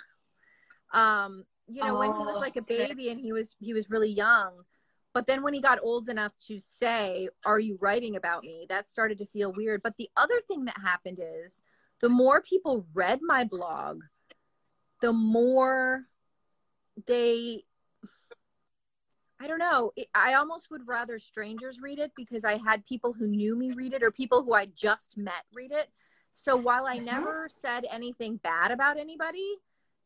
Um, 0.92 1.44
you 1.66 1.82
know, 1.84 1.96
oh, 1.96 1.98
when 1.98 2.16
he 2.16 2.24
was 2.24 2.36
like 2.40 2.56
a 2.56 2.62
baby 2.62 3.10
and 3.10 3.20
he 3.20 3.32
was 3.32 3.54
he 3.58 3.72
was 3.72 3.90
really 3.90 4.10
young. 4.10 4.64
But 5.12 5.26
then 5.26 5.42
when 5.42 5.54
he 5.54 5.60
got 5.60 5.80
old 5.82 6.08
enough 6.08 6.32
to 6.46 6.60
say, 6.60 7.28
"Are 7.44 7.58
you 7.58 7.78
writing 7.80 8.16
about 8.16 8.42
me?" 8.42 8.66
that 8.68 8.90
started 8.90 9.18
to 9.18 9.26
feel 9.26 9.52
weird. 9.52 9.82
But 9.82 9.96
the 9.96 10.10
other 10.16 10.40
thing 10.46 10.64
that 10.66 10.78
happened 10.78 11.20
is 11.20 11.62
the 12.00 12.08
more 12.08 12.42
people 12.42 12.86
read 12.92 13.20
my 13.22 13.44
blog, 13.44 14.02
the 15.00 15.12
more 15.12 16.04
they 17.06 17.64
I 19.40 19.46
don't 19.46 19.58
know. 19.58 19.92
I 20.14 20.34
almost 20.34 20.70
would 20.70 20.86
rather 20.86 21.18
strangers 21.18 21.80
read 21.80 21.98
it 21.98 22.12
because 22.14 22.44
I 22.44 22.58
had 22.58 22.84
people 22.84 23.14
who 23.14 23.26
knew 23.26 23.56
me 23.56 23.72
read 23.72 23.94
it 23.94 24.02
or 24.02 24.10
people 24.10 24.44
who 24.44 24.52
I 24.52 24.66
just 24.66 25.16
met 25.16 25.44
read 25.54 25.72
it. 25.72 25.88
So 26.34 26.56
while 26.56 26.86
I 26.86 26.96
mm-hmm. 26.96 27.06
never 27.06 27.48
said 27.50 27.86
anything 27.90 28.36
bad 28.36 28.70
about 28.70 28.98
anybody, 28.98 29.56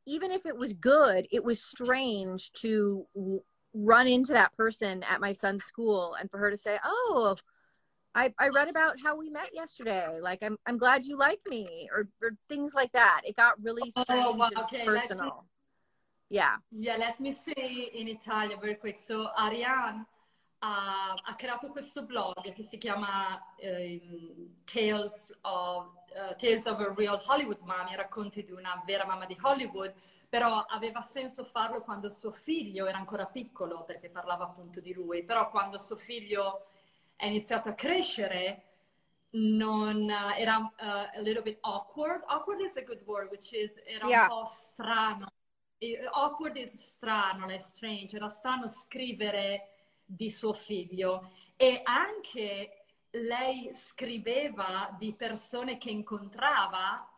even 0.07 0.31
if 0.31 0.47
it 0.47 0.57
was 0.57 0.73
good, 0.75 1.27
it 1.33 1.43
was 1.43 1.63
strange 1.63 2.53
to 2.53 3.07
w- 3.15 3.43
run 3.73 4.07
into 4.07 4.33
that 4.35 4.57
person 4.57 5.03
at 5.03 5.21
my 5.21 5.33
son's 5.33 5.65
school 5.65 6.15
and 6.15 6.31
for 6.31 6.39
her 6.39 6.51
to 6.51 6.57
say, 6.57 6.79
"Oh, 6.85 7.37
I, 8.15 8.33
I 8.39 8.49
read 8.49 8.69
about 8.69 8.97
how 9.03 9.17
we 9.17 9.31
met 9.31 9.51
yesterday. 9.53 10.21
Like, 10.21 10.43
I'm 10.43 10.59
I'm 10.67 10.79
glad 10.79 11.07
you 11.07 11.17
like 11.17 11.41
me," 11.49 11.89
or, 11.93 12.09
or 12.23 12.37
things 12.49 12.75
like 12.75 12.93
that. 12.93 13.23
It 13.25 13.37
got 13.37 13.63
really 13.63 13.91
oh, 13.97 14.03
strange 14.03 14.27
oh, 14.27 14.37
wow. 14.37 14.51
okay. 14.59 14.81
and 14.81 14.87
personal. 14.87 15.47
Yeah. 16.35 16.57
Yeah, 16.73 16.97
let 16.97 17.21
me 17.21 17.33
say 17.33 17.93
in 17.95 18.09
Italian 18.09 18.59
very 18.59 18.77
quick. 18.77 18.99
So 18.99 19.31
Ariane 19.37 20.05
ha, 20.59 21.15
ha 21.15 21.35
creato 21.37 21.69
questo 21.69 22.03
blog 22.03 22.53
che 22.53 22.65
si 22.65 22.77
chiama 22.77 23.41
um, 23.63 24.51
Tales, 24.65 25.33
of, 25.43 25.93
uh, 26.11 26.35
Tales 26.37 26.67
of 26.67 26.81
a 26.81 26.93
Real 26.93 27.23
Hollywood 27.25 27.61
Mommy, 27.61 27.95
racconti 27.95 28.45
di 28.45 28.51
una 28.51 28.83
vera 28.85 29.07
mamma 29.07 29.27
di 29.27 29.37
Hollywood, 29.41 29.95
però 30.29 30.65
aveva 30.69 31.03
senso 31.03 31.45
farlo 31.45 31.83
quando 31.83 32.11
suo 32.11 32.33
figlio 32.33 32.87
era 32.87 32.99
ancora 32.99 33.27
piccolo, 33.27 33.85
perché 33.85 34.11
parlava 34.11 34.47
appunto 34.47 34.81
di 34.81 34.93
lui, 34.93 35.23
però 35.23 35.49
quando 35.51 35.79
suo 35.79 35.97
figlio 35.97 36.67
è 37.15 37.27
iniziato 37.27 37.69
a 37.69 37.75
crescere 37.75 38.63
non 39.37 40.03
uh, 40.09 40.37
era 40.37 40.57
uh, 40.59 41.17
a 41.17 41.21
little 41.21 41.43
bit 41.43 41.59
awkward. 41.61 42.25
Awkward 42.27 42.61
is 42.61 42.77
a 42.77 42.83
good 42.83 43.03
word, 43.05 43.31
which 43.31 43.53
is 43.53 43.81
era 43.87 44.09
yeah. 44.09 44.23
un 44.23 44.29
po' 44.29 44.47
strano 44.47 45.29
awkward 46.11 46.57
è 46.57 46.67
strano, 46.67 47.49
è 47.49 47.59
strange, 47.59 48.17
era 48.17 48.29
strano 48.29 48.69
scrivere 48.69 49.69
di 50.05 50.31
suo 50.31 50.53
figlio. 50.53 51.31
E 51.57 51.81
anche 51.85 52.85
lei 53.11 53.73
scriveva 53.75 54.95
di 54.99 55.15
persone 55.15 55.79
che 55.79 55.91
incontrava 55.91 57.09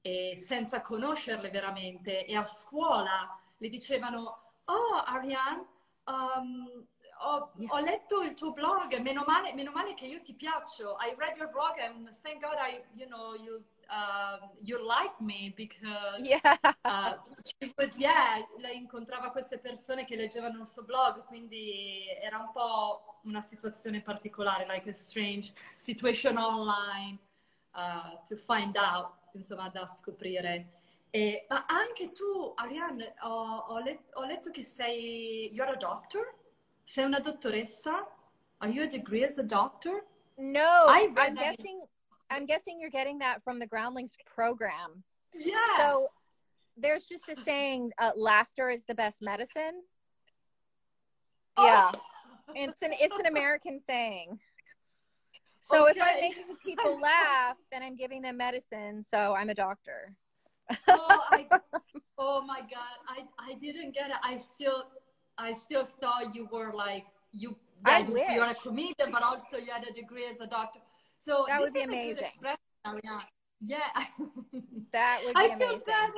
eh, 0.00 0.36
senza 0.36 0.80
conoscerle 0.80 1.50
veramente 1.50 2.24
e 2.24 2.36
a 2.36 2.42
scuola 2.42 3.38
le 3.56 3.68
dicevano 3.68 4.54
oh 4.64 5.02
Ariane 5.04 5.64
um, 6.06 6.86
ho, 7.24 7.52
ho, 7.68 7.78
letto 7.78 8.22
il 8.22 8.34
tuo 8.34 8.52
blog 8.52 8.96
meno 8.98 9.22
male, 9.24 9.54
meno 9.54 9.70
male, 9.70 9.94
che 9.94 10.06
io 10.06 10.20
ti 10.20 10.34
piaccio. 10.34 10.96
I 10.98 11.14
read 11.16 11.36
your 11.36 11.48
blog 11.50 11.78
and 11.78 12.08
thank 12.22 12.42
God 12.42 12.56
I, 12.58 12.82
you 12.94 13.06
know, 13.06 13.34
you 13.34 13.62
uh, 13.92 14.38
you 14.60 14.78
like 14.78 15.20
me 15.20 15.52
because 15.54 16.20
yeah. 16.22 16.56
uh, 16.84 17.14
would, 17.76 17.92
yeah, 17.96 18.42
lei 18.58 18.78
incontrava 18.78 19.30
queste 19.30 19.58
persone 19.58 20.04
che 20.04 20.16
leggevano 20.16 20.60
il 20.60 20.66
suo 20.66 20.82
blog, 20.82 21.24
quindi 21.26 22.06
era 22.20 22.38
un 22.38 22.50
po' 22.52 23.20
una 23.24 23.42
situazione 23.42 24.00
particolare, 24.00 24.66
like 24.66 24.88
a 24.88 24.92
strange 24.92 25.52
situation 25.76 26.38
online 26.38 27.18
uh, 27.74 28.18
to 28.26 28.36
find 28.36 28.76
out, 28.76 29.12
insomma, 29.34 29.68
da 29.68 29.86
scoprire. 29.86 30.80
E, 31.10 31.44
ma 31.50 31.66
anche 31.66 32.12
tu, 32.12 32.52
Ariane, 32.54 33.14
ho, 33.20 33.56
ho, 33.68 33.78
let, 33.80 34.00
ho 34.14 34.24
letto 34.24 34.50
che 34.50 34.64
sei, 34.64 35.50
you're 35.52 35.70
a 35.70 35.76
doctor? 35.76 36.34
Sei 36.84 37.04
una 37.04 37.20
dottoressa? 37.20 38.08
Are 38.58 38.70
you 38.70 38.84
a 38.84 38.86
degree 38.86 39.24
as 39.24 39.36
a 39.36 39.42
doctor? 39.42 40.06
No, 40.36 40.86
I'm 40.88 41.12
guessing 41.12 41.86
I'm 42.32 42.46
guessing 42.46 42.78
you're 42.80 42.90
getting 42.90 43.18
that 43.18 43.42
from 43.44 43.58
the 43.58 43.66
Groundlings 43.66 44.16
program. 44.34 45.04
Yeah. 45.34 45.56
So 45.78 46.08
there's 46.76 47.04
just 47.04 47.28
a 47.28 47.36
saying, 47.40 47.92
uh, 47.98 48.12
laughter 48.16 48.70
is 48.70 48.84
the 48.88 48.94
best 48.94 49.22
medicine. 49.22 49.82
Oh. 51.56 51.66
Yeah. 51.66 51.92
It's 52.54 52.82
an 52.82 52.92
it's 52.92 53.16
an 53.18 53.26
American 53.26 53.80
saying. 53.80 54.38
So 55.60 55.88
okay. 55.88 55.92
if 55.96 56.02
I'm 56.02 56.20
making 56.20 56.56
people 56.64 57.00
laugh, 57.00 57.56
then 57.70 57.82
I'm 57.82 57.96
giving 57.96 58.20
them 58.20 58.36
medicine. 58.36 59.02
So 59.02 59.34
I'm 59.34 59.48
a 59.48 59.54
doctor. 59.54 60.14
oh, 60.88 61.20
I, 61.30 61.46
oh 62.18 62.42
my 62.42 62.60
god, 62.60 62.96
I 63.08 63.24
I 63.38 63.54
didn't 63.54 63.94
get 63.94 64.10
it. 64.10 64.16
I 64.22 64.38
still 64.38 64.84
I 65.38 65.52
still 65.52 65.84
thought 65.84 66.34
you 66.34 66.48
were 66.50 66.72
like 66.74 67.06
you. 67.32 67.56
Yeah, 67.86 67.98
you, 67.98 68.24
you're 68.34 68.44
a 68.44 68.54
comedian, 68.54 69.10
but 69.10 69.24
also 69.24 69.56
you 69.56 69.72
had 69.72 69.84
a 69.88 69.92
degree 69.92 70.26
as 70.26 70.40
a 70.40 70.46
doctor. 70.46 70.80
So 71.24 71.46
that 71.48 71.60
would 71.60 71.72
be 71.72 71.82
amazing. 71.82 72.26
Yeah. 73.64 73.78
that 74.92 75.20
would 75.24 75.34
be 75.34 75.40
I 75.40 75.44
amazing. 75.54 75.80
Bad, 75.86 76.10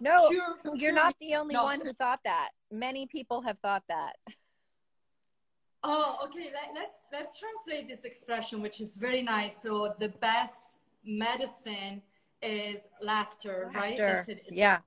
no, 0.00 0.28
sure, 0.30 0.56
you're 0.74 0.90
sure. 0.90 0.92
not 0.92 1.14
the 1.20 1.34
only 1.34 1.54
no. 1.54 1.64
one 1.64 1.80
who 1.80 1.92
thought 1.94 2.20
that. 2.24 2.50
Many 2.70 3.06
people 3.06 3.40
have 3.42 3.58
thought 3.60 3.82
that. 3.88 4.16
Oh, 5.82 6.18
okay. 6.24 6.50
Let, 6.52 6.70
us 6.70 6.74
let's, 6.74 6.96
let's 7.12 7.38
translate 7.38 7.88
this 7.88 8.04
expression, 8.04 8.62
which 8.62 8.80
is 8.80 8.96
very 8.96 9.22
nice. 9.22 9.60
So 9.60 9.94
the 9.98 10.08
best 10.08 10.78
medicine 11.04 12.02
is 12.40 12.80
laughter, 13.02 13.70
laughter. 13.74 14.24
right? 14.28 14.40
yeah. 14.50 14.78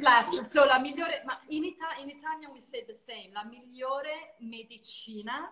Laughter. 0.00 0.44
So 0.44 0.64
la 0.64 0.78
migliore, 0.78 1.24
ma 1.26 1.34
in, 1.50 1.64
Ita- 1.64 2.02
in 2.02 2.10
Italian 2.10 2.50
we 2.52 2.60
say 2.60 2.84
the 2.86 2.94
same. 2.94 3.32
La 3.34 3.42
migliore 3.44 4.16
medicina 4.40 5.50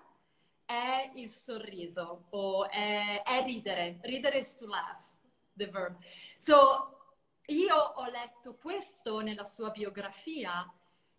è 0.71 1.11
il 1.15 1.29
sorriso 1.29 2.27
o 2.31 2.69
è, 2.71 3.23
è 3.25 3.43
ridere. 3.43 3.99
Ridere 4.03 4.39
is 4.39 4.55
to 4.55 4.67
laugh, 4.67 5.03
the 5.57 5.67
verb. 5.67 5.97
So, 6.37 7.17
io 7.47 7.75
ho 7.75 8.09
letto 8.09 8.55
questo 8.55 9.19
nella 9.19 9.43
sua 9.43 9.71
biografia 9.71 10.73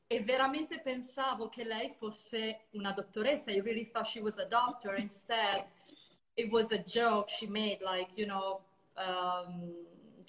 e 0.08 0.22
veramente 0.22 0.80
pensavo 0.80 1.50
che 1.50 1.66
lei 1.66 1.90
fosse 1.90 2.68
una 2.72 2.94
dottoressa. 2.94 3.52
I 3.52 3.60
really 3.60 3.86
thought 3.86 4.08
she 4.08 4.22
was 4.22 4.38
a 4.38 4.46
doctor. 4.46 4.98
Instead, 4.98 5.66
it 6.36 6.50
was 6.50 6.72
a 6.72 6.82
joke 6.82 7.30
she 7.30 7.46
made, 7.46 7.80
like, 7.82 8.10
you 8.16 8.26
know, 8.26 8.62
um, 8.96 9.74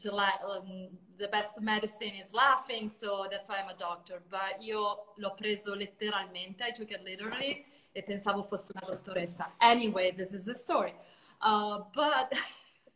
la- 0.02 0.40
um, 0.44 0.98
the 1.16 1.28
best 1.28 1.60
medicine 1.60 2.16
is 2.16 2.32
laughing, 2.32 2.88
so 2.88 3.28
that's 3.30 3.48
why 3.48 3.58
I'm 3.58 3.68
a 3.68 3.76
doctor. 3.76 4.20
But 4.28 4.60
io 4.60 5.12
l'ho 5.14 5.34
preso 5.34 5.76
letteralmente, 5.76 6.64
I 6.64 6.72
took 6.72 6.90
it 6.90 7.04
literally 7.04 7.70
e 7.94 8.02
pensavo 8.02 8.42
fosse 8.42 8.72
una 8.74 8.86
dottoressa. 8.86 9.52
Anyway, 9.60 10.12
this 10.12 10.32
is 10.32 10.44
the 10.44 10.54
story. 10.54 10.94
Uh, 11.40 11.80
but 11.94 12.32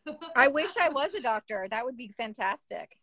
I 0.35 0.47
wish 0.47 0.75
I 0.77 0.89
was 0.89 1.13
a 1.13 1.21
doctor. 1.21 1.67
That 1.69 1.83
would 1.85 1.97
be 1.97 2.09
fantastic. 2.17 2.97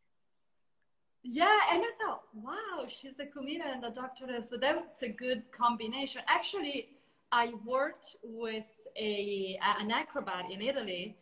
Yeah, 1.23 1.59
and 1.73 1.83
I 1.83 1.91
thought, 2.05 2.23
wow, 2.35 2.87
she's 2.89 3.19
a 3.19 3.27
comedian 3.27 3.69
and 3.73 3.85
a 3.85 3.91
doctoress, 3.91 4.45
so 4.51 4.59
that 4.59 4.77
was 4.77 5.03
a 5.03 5.09
good 5.09 5.51
combination. 5.53 6.21
Actually, 6.29 6.91
I 7.33 7.53
worked 7.65 8.17
with 8.23 8.67
a 8.97 9.59
an 9.81 9.91
acrobat 9.91 10.51
in 10.51 10.61
Italy, 10.61 11.17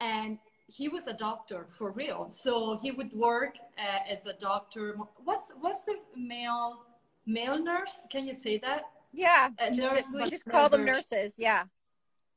and 0.00 0.38
he 0.68 0.88
was 0.88 1.06
a 1.08 1.12
doctor 1.12 1.66
for 1.70 1.90
real. 1.90 2.30
So 2.30 2.78
he 2.78 2.92
would 2.92 3.12
work 3.12 3.56
uh, 3.78 4.12
as 4.12 4.26
a 4.26 4.34
doctor. 4.34 4.96
What's 5.24 5.52
what's 5.60 5.82
the 5.82 5.96
male 6.16 6.84
male 7.26 7.58
nurse? 7.62 7.96
Can 8.10 8.26
you 8.26 8.34
say 8.34 8.58
that? 8.58 8.82
Yeah, 9.12 9.48
uh, 9.58 9.70
just, 9.70 9.80
nurse, 9.80 10.20
just, 10.20 10.30
just 10.30 10.44
call 10.46 10.68
them 10.68 10.84
nurses. 10.84 11.34
Yeah. 11.38 11.64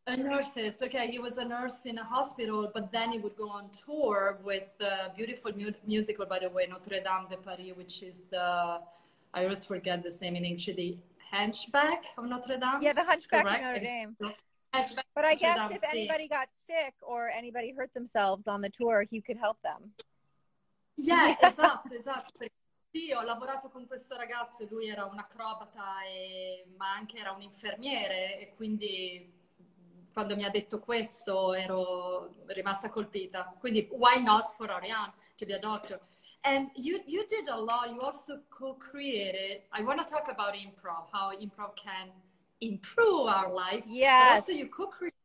A 0.07 0.17
nurses. 0.17 0.81
Okay, 0.81 1.11
he 1.11 1.19
was 1.19 1.37
a 1.37 1.45
nurse 1.45 1.81
in 1.85 1.97
a 1.99 2.03
hospital, 2.03 2.71
but 2.73 2.91
then 2.91 3.11
he 3.11 3.19
would 3.19 3.35
go 3.35 3.49
on 3.49 3.69
tour 3.69 4.39
with 4.43 4.69
a 4.79 5.13
beautiful 5.15 5.51
mu- 5.55 5.73
musical, 5.85 6.25
by 6.25 6.39
the 6.39 6.49
way, 6.49 6.65
Notre 6.67 6.99
Dame 6.99 7.27
de 7.29 7.37
Paris, 7.37 7.73
which 7.75 8.01
is 8.01 8.23
the 8.31 8.79
I 9.33 9.43
always 9.43 9.63
forget 9.63 10.03
this 10.03 10.19
name 10.19 10.35
in 10.35 10.43
English, 10.43 10.65
the 10.65 10.97
Hunchback 11.31 12.03
of 12.17 12.25
Notre 12.25 12.57
Dame. 12.57 12.81
Yeah, 12.81 12.93
the 12.93 13.03
Hunchback 13.03 13.45
of 13.45 13.61
Notre 13.61 13.79
Dame. 13.79 14.17
Hunchback 14.73 15.05
but 15.15 15.25
I 15.25 15.35
guess 15.35 15.71
if 15.71 15.83
anybody 15.83 16.27
got 16.27 16.47
sick 16.65 16.93
or 17.01 17.29
anybody 17.29 17.73
hurt 17.77 17.93
themselves 17.93 18.47
on 18.47 18.61
the 18.61 18.69
tour, 18.69 19.05
he 19.09 19.21
could 19.21 19.37
help 19.37 19.61
them. 19.61 19.91
Yeah, 20.97 21.35
esatto, 21.41 21.89
esatto. 21.95 22.47
Sì, 22.91 23.13
ho 23.13 23.21
lavorato 23.21 23.69
con 23.69 23.87
questo 23.87 24.17
ragazzo, 24.17 24.67
lui 24.69 24.89
era 24.89 25.05
un 25.05 25.17
acrobata, 25.17 26.03
e, 26.03 26.65
ma 26.75 26.91
anche 26.91 27.19
era 27.19 27.31
un 27.31 27.41
infermiere 27.41 28.37
e 28.37 28.53
quindi 28.53 29.31
quando 30.11 30.35
mi 30.35 30.43
ha 30.43 30.49
detto 30.49 30.79
questo 30.79 31.53
ero 31.53 32.35
rimasta 32.47 32.89
colpita. 32.89 33.55
Quindi 33.59 33.87
why 33.91 34.21
not 34.21 34.49
for 34.55 34.69
Ariane 34.69 35.13
to 35.37 35.45
be 35.45 35.53
a 35.53 35.59
doctor? 35.59 36.01
And 36.41 36.69
you, 36.75 37.01
you 37.05 37.25
did 37.27 37.47
a 37.47 37.55
lot. 37.55 37.89
You 37.89 37.99
also 38.01 38.41
co-created. 38.49 39.61
I 39.71 39.83
want 39.83 39.99
to 39.99 40.05
talk 40.05 40.27
about 40.27 40.55
improv, 40.55 41.07
how 41.13 41.31
improv 41.31 41.75
can 41.75 42.11
improve 42.59 43.27
our 43.27 43.53
life. 43.53 43.85
Yes. 43.87 44.27
But 44.27 44.35
also 44.35 44.51
you 44.51 44.67
co-created 44.67 45.15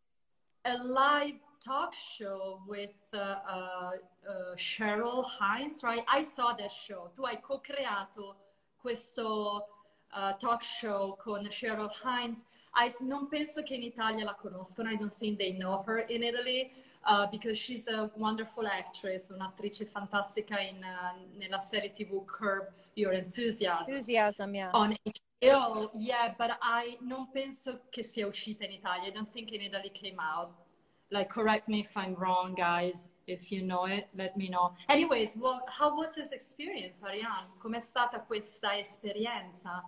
a 0.65 0.77
live 0.77 1.41
talk 1.67 1.95
show 1.95 2.61
with 2.67 2.97
uh, 3.13 3.19
uh, 3.19 3.91
uh, 4.29 4.55
Cheryl 4.57 5.25
Hines, 5.25 5.83
right? 5.83 6.05
I 6.09 6.23
saw 6.23 6.55
that 6.55 6.71
show. 6.71 7.11
Tu 7.15 7.25
hai 7.25 7.41
co-creato 7.41 8.37
questo 8.77 9.67
uh, 10.13 10.33
talk 10.39 10.63
show 10.63 11.17
con 11.17 11.49
Cheryl 11.51 11.91
Hines. 12.05 12.47
I 12.75 12.95
non 13.01 13.29
penso 13.29 13.63
che 13.63 13.75
in 13.75 13.83
Italia 13.83 14.25
la 14.25 14.35
conoscono. 14.35 14.91
I 14.91 14.97
don't 14.97 15.15
think 15.15 15.39
they 15.39 15.53
know 15.53 15.83
her 15.87 16.05
in 16.09 16.23
Italy 16.23 16.71
uh, 17.05 17.27
because 17.27 17.59
she's 17.59 17.87
a 17.89 18.11
wonderful 18.17 18.67
actress, 18.67 19.31
un'attrice 19.31 19.87
fantastica 19.87 20.61
in, 20.61 20.85
uh, 20.85 21.17
nella 21.37 21.59
serie 21.59 21.91
TV 21.91 22.23
Curb 22.27 22.69
Your 22.95 23.13
Enthusiasm. 23.15 23.93
Enthusiasm, 23.93 24.55
yeah. 24.55 24.71
On 24.73 24.95
HBO, 25.43 25.91
yeah, 25.95 26.35
but 26.37 26.59
I 26.61 26.99
non 27.01 27.31
penso 27.33 27.81
che 27.91 28.05
sia 28.05 28.27
uscita 28.27 28.65
in 28.65 28.73
Italia. 28.73 29.09
I 29.09 29.13
don't 29.13 29.31
think 29.31 29.53
in 29.53 29.63
Italy 29.63 29.91
came 29.91 30.21
out. 30.21 30.66
Like, 31.11 31.29
correct 31.29 31.69
me 31.69 31.81
if 31.81 31.97
I'm 31.97 32.15
wrong, 32.15 32.55
guys. 32.55 33.13
If 33.27 33.53
you 33.53 33.63
know 33.63 33.87
it, 33.87 34.09
let 34.17 34.37
me 34.37 34.49
know. 34.49 34.75
Anyways, 34.89 35.37
well, 35.37 35.63
how 35.69 35.97
was 35.97 36.15
this 36.15 36.33
experience, 36.33 37.03
Ariane? 37.03 37.47
Com'è 37.63 37.81
stata 37.81 38.21
questa 38.27 38.69
esperienza? 38.79 39.83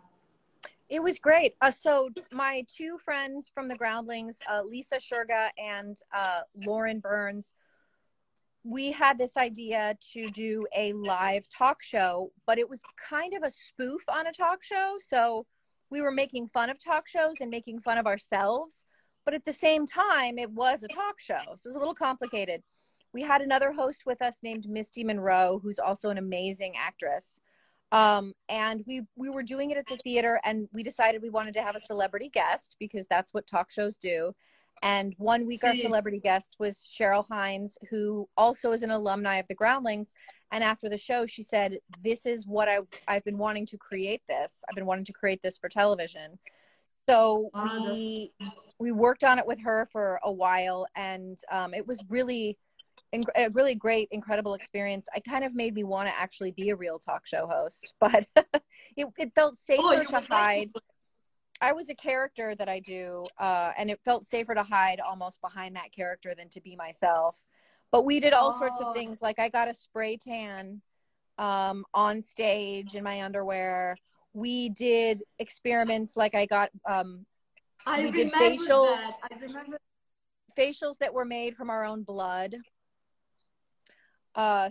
It 0.89 1.03
was 1.03 1.19
great. 1.19 1.55
Uh, 1.61 1.71
so 1.71 2.09
my 2.33 2.65
two 2.69 2.99
friends 3.05 3.51
from 3.53 3.69
the 3.69 3.77
Groundlings, 3.77 4.39
uh, 4.51 4.63
Lisa 4.63 4.97
Shurga 4.97 5.51
and 5.59 5.99
uh, 6.15 6.41
Lauren 6.65 7.01
Burns, 7.01 7.53
we 8.65 8.91
had 8.91 9.19
this 9.19 9.37
idea 9.37 9.97
to 10.13 10.31
do 10.31 10.67
a 10.75 10.93
live 10.93 11.49
talk 11.49 11.83
show, 11.83 12.33
but 12.47 12.59
it 12.59 12.69
was 12.69 12.83
kind 13.09 13.35
of 13.35 13.43
a 13.43 13.51
spoof 13.51 14.03
on 14.09 14.27
a 14.27 14.33
talk 14.33 14.63
show. 14.63 14.97
So 14.99 15.47
we 15.91 16.01
were 16.01 16.11
making 16.11 16.49
fun 16.49 16.71
of 16.71 16.79
talk 16.83 17.09
shows 17.09 17.37
and 17.41 17.51
making 17.51 17.81
fun 17.81 17.99
of 17.99 18.07
ourselves, 18.07 18.85
but 19.29 19.35
at 19.35 19.45
the 19.45 19.53
same 19.53 19.85
time, 19.85 20.39
it 20.39 20.51
was 20.53 20.83
a 20.83 20.89
talk 20.89 21.21
show. 21.21 21.43
So 21.55 21.67
it 21.67 21.67
was 21.67 21.77
a 21.77 21.79
little 21.79 21.95
complicated. 21.95 22.63
We 23.13 23.21
had 23.21 23.43
another 23.43 23.73
host 23.73 24.05
with 24.07 24.23
us 24.23 24.39
named 24.43 24.67
Misty 24.67 25.05
Monroe, 25.05 25.61
who's 25.63 25.79
also 25.79 26.09
an 26.09 26.17
amazing 26.17 26.73
actress. 26.79 27.39
Um, 27.93 28.33
and 28.49 28.83
we 28.87 29.03
we 29.17 29.29
were 29.29 29.43
doing 29.43 29.71
it 29.71 29.77
at 29.77 29.87
the 29.87 29.99
theater 29.99 30.41
and 30.47 30.67
we 30.73 30.83
decided 30.83 31.21
we 31.21 31.29
wanted 31.29 31.53
to 31.53 31.63
have 31.63 31.77
a 31.77 31.81
celebrity 31.81 32.31
guest 32.31 32.77
because 32.81 33.07
that's 33.11 33.35
what 33.35 33.47
talk 33.47 33.71
shows 33.71 33.99
do. 33.99 34.33
And 34.81 35.13
one 35.19 35.45
week 35.45 35.63
our 35.63 35.75
celebrity 35.75 36.21
guest 36.21 36.57
was 36.59 36.79
cheryl 36.79 37.27
hines 37.31 37.77
who 37.91 38.27
also 38.35 38.73
is 38.73 38.83
an 38.83 38.91
alumni 38.91 39.37
of 39.37 39.49
the 39.49 39.55
groundlings. 39.55 40.15
And 40.53 40.65
after 40.65 40.89
the 40.89 40.97
show 40.97 41.27
she 41.27 41.43
said 41.43 41.77
this 42.03 42.25
is 42.25 42.47
what 42.47 42.67
I, 42.67 42.79
i've 43.07 43.25
been 43.25 43.37
wanting 43.37 43.67
to 43.67 43.77
create 43.77 44.23
this. 44.27 44.55
I've 44.67 44.75
been 44.75 44.87
wanting 44.87 45.05
to 45.05 45.13
create 45.13 45.43
this 45.43 45.59
for 45.59 45.69
television 45.69 46.39
so 47.09 47.51
we 47.55 48.33
we 48.79 48.93
worked 48.93 49.25
on 49.25 49.39
it 49.39 49.47
with 49.47 49.61
her 49.61 49.89
for 49.91 50.21
a 50.23 50.31
while 50.31 50.87
and 50.95 51.39
um, 51.51 51.75
it 51.75 51.87
was 51.87 52.01
really 52.09 52.59
a 53.13 53.49
really 53.51 53.75
great, 53.75 54.09
incredible 54.11 54.55
experience. 54.55 55.09
I 55.15 55.21
kind 55.21 55.45
of 55.45 55.55
made 55.55 55.75
me 55.75 55.85
want 55.85 56.09
to 56.09 56.15
actually 56.15 56.53
be 56.53 56.71
a 56.71 56.77
real 56.77 56.99
talk 56.99 57.27
show 57.27 57.47
host, 57.47 57.93
but 58.01 58.27
it, 58.97 59.07
it 59.19 59.33
felt 59.35 59.59
safer 59.59 59.83
oh, 59.83 60.05
to 60.05 60.21
hide. 60.21 60.71
I 61.61 61.73
was 61.73 61.89
a 61.89 61.95
character 61.95 62.55
that 62.55 62.69
I 62.69 62.81
do, 62.81 63.27
uh, 63.39 63.73
and 63.77 63.91
it 63.91 64.01
felt 64.05 64.27
safer 64.27 64.55
to 64.55 64.63
hide 64.63 65.01
almost 65.01 65.41
behind 65.41 65.75
that 65.77 65.93
character 65.93 66.35
than 66.37 66.49
to 66.51 66.61
be 66.61 66.77
myself. 66.77 67.37
But 67.91 68.05
we 68.05 68.21
did 68.21 68.33
all 68.33 68.53
oh. 68.55 68.59
sorts 68.59 68.81
of 68.81 68.89
oh. 68.89 68.93
things. 68.93 69.21
Like 69.23 69.39
I 69.39 69.49
got 69.49 69.69
a 69.69 69.75
spray 69.75 70.19
tan 70.19 70.83
um, 71.39 71.85
on 71.95 72.23
stage 72.23 72.95
in 72.95 73.03
my 73.03 73.23
underwear. 73.23 73.97
We 74.39 74.69
did 74.69 75.23
experiments 75.41 76.17
like 76.17 76.35
I 76.37 76.47
got. 76.47 76.71
Um, 76.89 77.27
I 77.85 78.03
we 78.03 78.13
did 78.13 78.33
facials. 78.33 78.97
That. 78.97 79.19
I 79.33 79.39
remember 79.41 79.79
facials 80.57 80.97
that 80.99 81.13
were 81.13 81.25
made 81.25 81.57
from 81.57 81.71
our 81.71 81.85
own 81.85 82.05
blood. 82.05 82.55
Uh, 84.37 84.71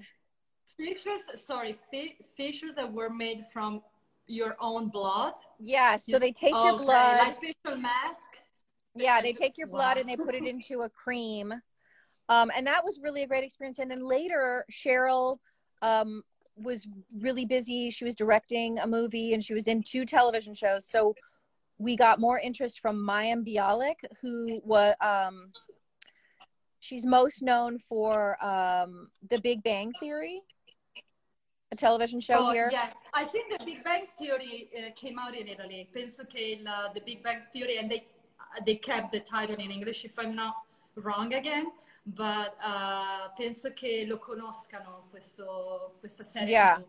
fissures, 0.77 1.21
sorry, 1.35 1.77
fissures 2.37 2.75
that 2.77 2.91
were 2.91 3.09
made 3.09 3.43
from 3.51 3.81
your 4.27 4.55
own 4.61 4.87
blood. 4.87 5.33
Yeah, 5.59 5.97
so 5.97 6.17
they 6.17 6.31
take 6.31 6.53
your 6.53 6.77
blood. 6.77 7.19
Like 7.19 7.41
facial 7.41 7.77
mask. 7.77 8.21
Yeah, 8.95 9.21
they 9.21 9.33
take 9.33 9.57
your 9.57 9.67
blood 9.67 9.97
wow. 9.97 10.01
and 10.01 10.09
they 10.09 10.15
put 10.15 10.33
it 10.33 10.43
into 10.47 10.81
a 10.81 10.89
cream. 10.89 11.53
Um, 12.29 12.51
and 12.55 12.65
that 12.67 12.85
was 12.85 12.99
really 13.01 13.23
a 13.23 13.27
great 13.27 13.43
experience. 13.43 13.79
And 13.79 13.91
then 13.91 14.07
later, 14.07 14.65
Cheryl 14.71 15.39
um, 15.81 16.23
was 16.57 16.87
really 17.19 17.45
busy. 17.45 17.89
She 17.89 18.05
was 18.05 18.15
directing 18.15 18.79
a 18.79 18.87
movie 18.87 19.33
and 19.33 19.43
she 19.43 19.53
was 19.53 19.67
in 19.67 19.83
two 19.83 20.05
television 20.05 20.53
shows. 20.53 20.89
So 20.89 21.15
we 21.77 21.95
got 21.95 22.19
more 22.19 22.39
interest 22.39 22.79
from 22.79 22.97
Mayim 23.05 23.47
Bialik, 23.47 23.95
who 24.21 24.61
was 24.63 24.95
um, 25.01 25.51
she's 26.79 27.05
most 27.05 27.41
known 27.41 27.79
for 27.87 28.43
um, 28.43 29.09
The 29.29 29.39
Big 29.41 29.63
Bang 29.63 29.91
Theory, 29.99 30.41
a 31.71 31.75
television 31.75 32.19
show 32.19 32.49
oh, 32.49 32.51
here. 32.51 32.69
Yes, 32.71 32.95
I 33.13 33.25
think 33.25 33.57
The 33.57 33.63
Big 33.63 33.83
Bang 33.83 34.05
Theory 34.17 34.69
uh, 34.77 34.91
came 34.95 35.19
out 35.19 35.35
in 35.35 35.47
Italy. 35.47 35.87
Penso 35.95 36.27
che 36.27 36.59
la, 36.63 36.91
The 36.93 37.01
Big 37.01 37.23
Bang 37.23 37.41
Theory, 37.53 37.77
and 37.77 37.91
they, 37.91 38.05
they 38.65 38.75
kept 38.75 39.11
the 39.11 39.19
title 39.19 39.55
in 39.55 39.69
English, 39.69 40.05
if 40.05 40.17
I'm 40.17 40.35
not 40.35 40.55
wrong 40.95 41.33
again. 41.33 41.67
But 42.09 42.55
uh, 42.63 43.33
penso 43.35 43.73
che 43.73 44.05
lo 44.07 44.17
conoscano 44.17 45.07
questo, 45.09 45.97
questa 45.99 46.23
serie. 46.23 46.51
Yeah. 46.51 46.81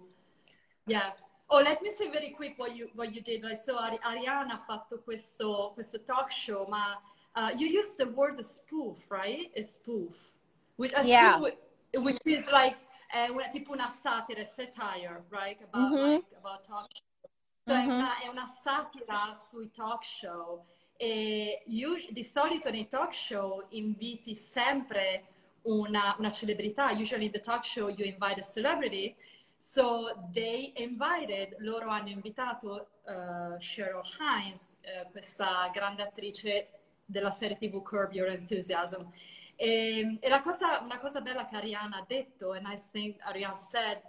Yeah. 0.87 1.13
Oh, 1.49 1.61
let 1.61 1.83
me 1.83 1.91
say 1.91 2.09
very 2.09 2.31
quick 2.31 2.57
what 2.57 2.77
you, 2.77 2.89
what 2.95 3.13
you 3.13 3.21
did. 3.21 3.43
Like, 3.43 3.57
so 3.57 3.77
Ariana 3.77 4.53
ha 4.53 4.59
fatto 4.59 5.01
questo, 5.03 5.73
questo 5.75 6.05
talk 6.05 6.31
show, 6.31 6.67
ma 6.69 7.01
uh, 7.35 7.51
you 7.57 7.67
use 7.67 7.97
the 7.97 8.07
word 8.07 8.41
spoof, 8.45 9.11
right? 9.11 9.51
A 9.57 9.63
spoof. 9.63 10.31
Which, 10.77 10.93
a 10.95 11.03
yeah. 11.05 11.37
Spoof, 11.37 11.55
which 12.05 12.19
is 12.25 12.47
like 12.53 12.77
uh, 13.13 13.29
tipo 13.51 13.73
una 13.73 13.89
satira, 13.89 14.47
satire, 14.47 15.25
right? 15.31 15.61
About, 15.61 15.93
mm-hmm. 15.95 16.13
like, 16.13 16.25
about 16.39 16.63
talk 16.63 16.87
show. 16.95 17.29
So 17.67 17.75
mm-hmm. 17.75 17.91
è, 17.91 17.95
una, 17.95 18.19
è 18.21 18.29
una 18.29 18.47
satira 18.47 19.35
sui 19.35 19.69
talk 19.73 20.05
show. 20.05 20.65
E 21.01 21.63
di 21.65 22.25
solito 22.25 22.71
nei 22.71 22.89
talk 22.89 23.15
show 23.15 23.65
inviti 23.71 24.35
sempre 24.35 25.27
una, 25.63 26.17
una 26.19 26.31
celebrità. 26.31 26.91
Usually 26.91 27.27
in 27.27 27.31
the 27.31 27.39
talk 27.39 27.65
show 27.65 27.89
you 27.89 28.05
invite 28.05 28.41
a 28.41 28.43
celebrity. 28.43 29.15
So 29.57 30.29
they 30.33 30.73
invited, 30.77 31.55
loro 31.61 31.91
hanno 31.91 32.09
invitato 32.09 32.89
uh, 33.05 33.57
Cheryl 33.59 34.03
Hines, 34.19 34.77
uh, 34.83 35.09
questa 35.13 35.71
grande 35.73 36.03
attrice 36.03 36.69
della 37.05 37.31
serie 37.31 37.57
TV 37.57 37.81
Curb 37.81 38.13
Your 38.13 38.31
Enthusiasm. 38.31 39.03
E, 39.55 40.19
e 40.21 40.41
cosa, 40.41 40.81
una 40.81 40.99
cosa 40.99 41.21
bella 41.21 41.47
che 41.47 41.57
Ariana 41.57 41.99
ha 41.99 42.05
detto, 42.07 42.53
a 42.53 42.59
nice 42.59 42.89
thing 42.91 43.15
Ariana 43.21 43.57
said, 43.57 44.01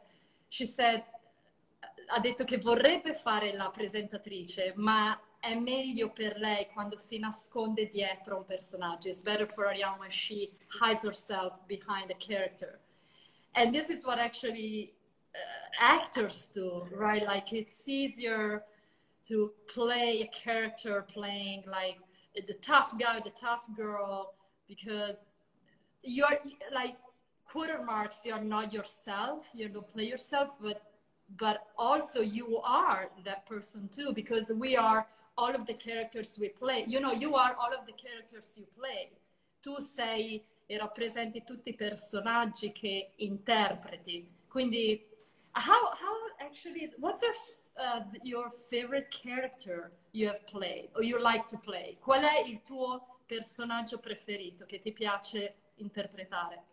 she 0.47 0.65
said, 0.65 1.03
ha 2.07 2.19
detto 2.19 2.43
che 2.43 2.57
vorrebbe 2.57 3.13
fare 3.13 3.53
la 3.53 3.69
presentatrice, 3.69 4.73
ma 4.75 5.19
è 5.39 5.55
meglio 5.55 6.09
per 6.09 6.37
lei 6.37 6.67
quando 6.73 6.97
si 6.97 7.17
nasconde 7.17 7.89
dietro 7.89 8.37
un 8.37 8.45
personaggio. 8.45 9.09
It's 9.09 9.21
better 9.21 9.47
for 9.47 9.65
Ariana 9.65 9.97
when 9.97 10.09
she 10.09 10.51
hides 10.79 11.03
herself 11.03 11.53
behind 11.67 12.11
a 12.11 12.15
character. 12.15 12.79
And 13.53 13.73
this 13.73 13.89
is 13.89 14.05
what 14.05 14.19
actually 14.19 14.93
uh, 15.33 15.39
actors 15.79 16.51
do, 16.53 16.85
right? 16.91 17.23
Like 17.25 17.53
it's 17.53 17.87
easier 17.87 18.63
to 19.27 19.51
play 19.67 20.21
a 20.21 20.27
character 20.27 21.05
playing 21.13 21.63
like 21.65 21.97
the 22.47 22.53
tough 22.61 22.97
guy, 22.97 23.19
the 23.19 23.31
tough 23.31 23.63
girl, 23.75 24.33
because 24.67 25.25
you're 26.03 26.37
like 26.73 26.97
quarter 27.51 27.81
marks, 27.83 28.17
you're 28.23 28.41
not 28.41 28.71
yourself, 28.71 29.47
you 29.53 29.69
don't 29.69 29.91
play 29.93 30.05
yourself, 30.05 30.49
but 30.61 30.83
but 31.37 31.67
also 31.77 32.21
you 32.21 32.57
are 32.57 33.09
that 33.23 33.45
person 33.45 33.87
too, 33.89 34.11
because 34.13 34.51
we 34.55 34.75
are 34.75 35.05
all 35.39 35.55
of 35.55 35.65
the 35.65 35.73
characters 35.73 36.37
we 36.37 36.49
play. 36.49 36.83
You 36.85 36.99
know, 36.99 37.13
you 37.13 37.35
are 37.35 37.55
all 37.57 37.73
of 37.73 37.85
the 37.85 37.93
characters 37.93 38.51
you 38.57 38.65
play. 38.77 39.09
Tu 39.61 39.79
sei 39.81 40.43
e 40.65 40.77
rappresenti 40.77 41.43
tutti 41.43 41.69
i 41.69 41.75
personaggi 41.75 42.71
che 42.71 43.13
interpreti. 43.17 44.27
Quindi, 44.47 45.03
how, 45.53 45.91
how 45.93 46.45
actually 46.45 46.83
is, 46.83 46.95
what's 46.99 47.21
your, 47.21 47.33
uh, 47.77 48.03
your 48.21 48.51
favorite 48.51 49.09
character 49.09 49.91
you 50.11 50.27
have 50.27 50.45
played 50.45 50.89
or 50.95 51.03
you 51.03 51.17
like 51.19 51.45
to 51.49 51.57
play? 51.57 51.97
Qual 51.99 52.21
è 52.21 52.43
il 52.45 52.61
tuo 52.61 53.19
personaggio 53.25 53.99
preferito 53.99 54.65
che 54.65 54.79
ti 54.79 54.91
piace 54.91 55.55
interpretare? 55.77 56.63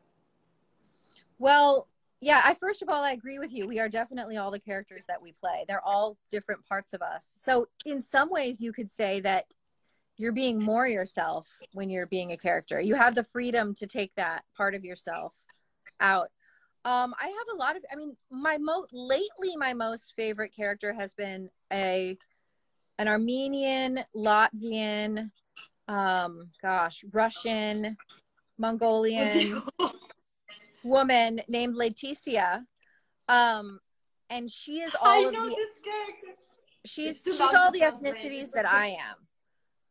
Well, 1.39 1.87
yeah, 2.21 2.41
I 2.45 2.55
first 2.55 2.83
of 2.83 2.89
all 2.89 3.03
I 3.03 3.13
agree 3.13 3.39
with 3.39 3.53
you. 3.53 3.67
We 3.67 3.79
are 3.79 3.89
definitely 3.89 4.37
all 4.37 4.51
the 4.51 4.61
characters 4.61 5.05
that 5.09 5.21
we 5.21 5.33
play. 5.33 5.65
They're 5.69 5.85
all 5.85 6.17
different 6.31 6.65
parts 6.67 6.93
of 6.93 7.03
us. 7.03 7.33
So 7.37 7.69
in 7.85 8.03
some 8.03 8.31
ways 8.31 8.61
you 8.61 8.73
could 8.73 8.91
say 8.91 9.21
that 9.21 9.47
you're 10.17 10.33
being 10.33 10.61
more 10.61 10.87
yourself 10.87 11.47
when 11.73 11.91
you're 11.91 12.07
being 12.07 12.33
a 12.33 12.39
character. 12.39 12.81
You 12.81 12.95
have 12.95 13.15
the 13.15 13.25
freedom 13.25 13.75
to 13.75 13.87
take 13.87 14.15
that 14.17 14.45
part 14.57 14.75
of 14.75 14.85
yourself 14.85 15.37
out. 16.01 16.31
Um, 16.87 17.15
I 17.21 17.27
have 17.27 17.55
a 17.55 17.57
lot 17.59 17.77
of 17.77 17.85
I 17.93 17.97
mean 17.97 18.17
my 18.31 18.59
most 18.59 18.93
lately 18.93 19.57
my 19.57 19.75
most 19.75 20.15
favorite 20.17 20.55
character 20.55 20.93
has 20.93 21.13
been 21.15 21.51
a 21.73 22.17
an 22.99 23.09
Armenian, 23.09 24.01
Latvian, 24.15 25.31
um, 25.87 26.49
gosh, 26.63 27.05
Russian, 27.13 27.97
Mongolian 28.57 29.63
woman 30.87 31.41
named 31.49 31.75
Leticia. 31.77 32.65
Um, 33.29 33.81
and 34.31 34.51
she 34.51 34.81
is 34.81 34.95
all 35.01 35.29
I 35.29 35.31
know 35.31 35.49
the 35.49 35.57
this 35.57 35.79
character. 35.85 36.41
she's 36.85 37.23
she's 37.23 37.41
all 37.41 37.71
the 37.73 37.81
ethnicities 37.81 38.51
that 38.53 38.67
I 38.67 38.89
am. 38.89 39.27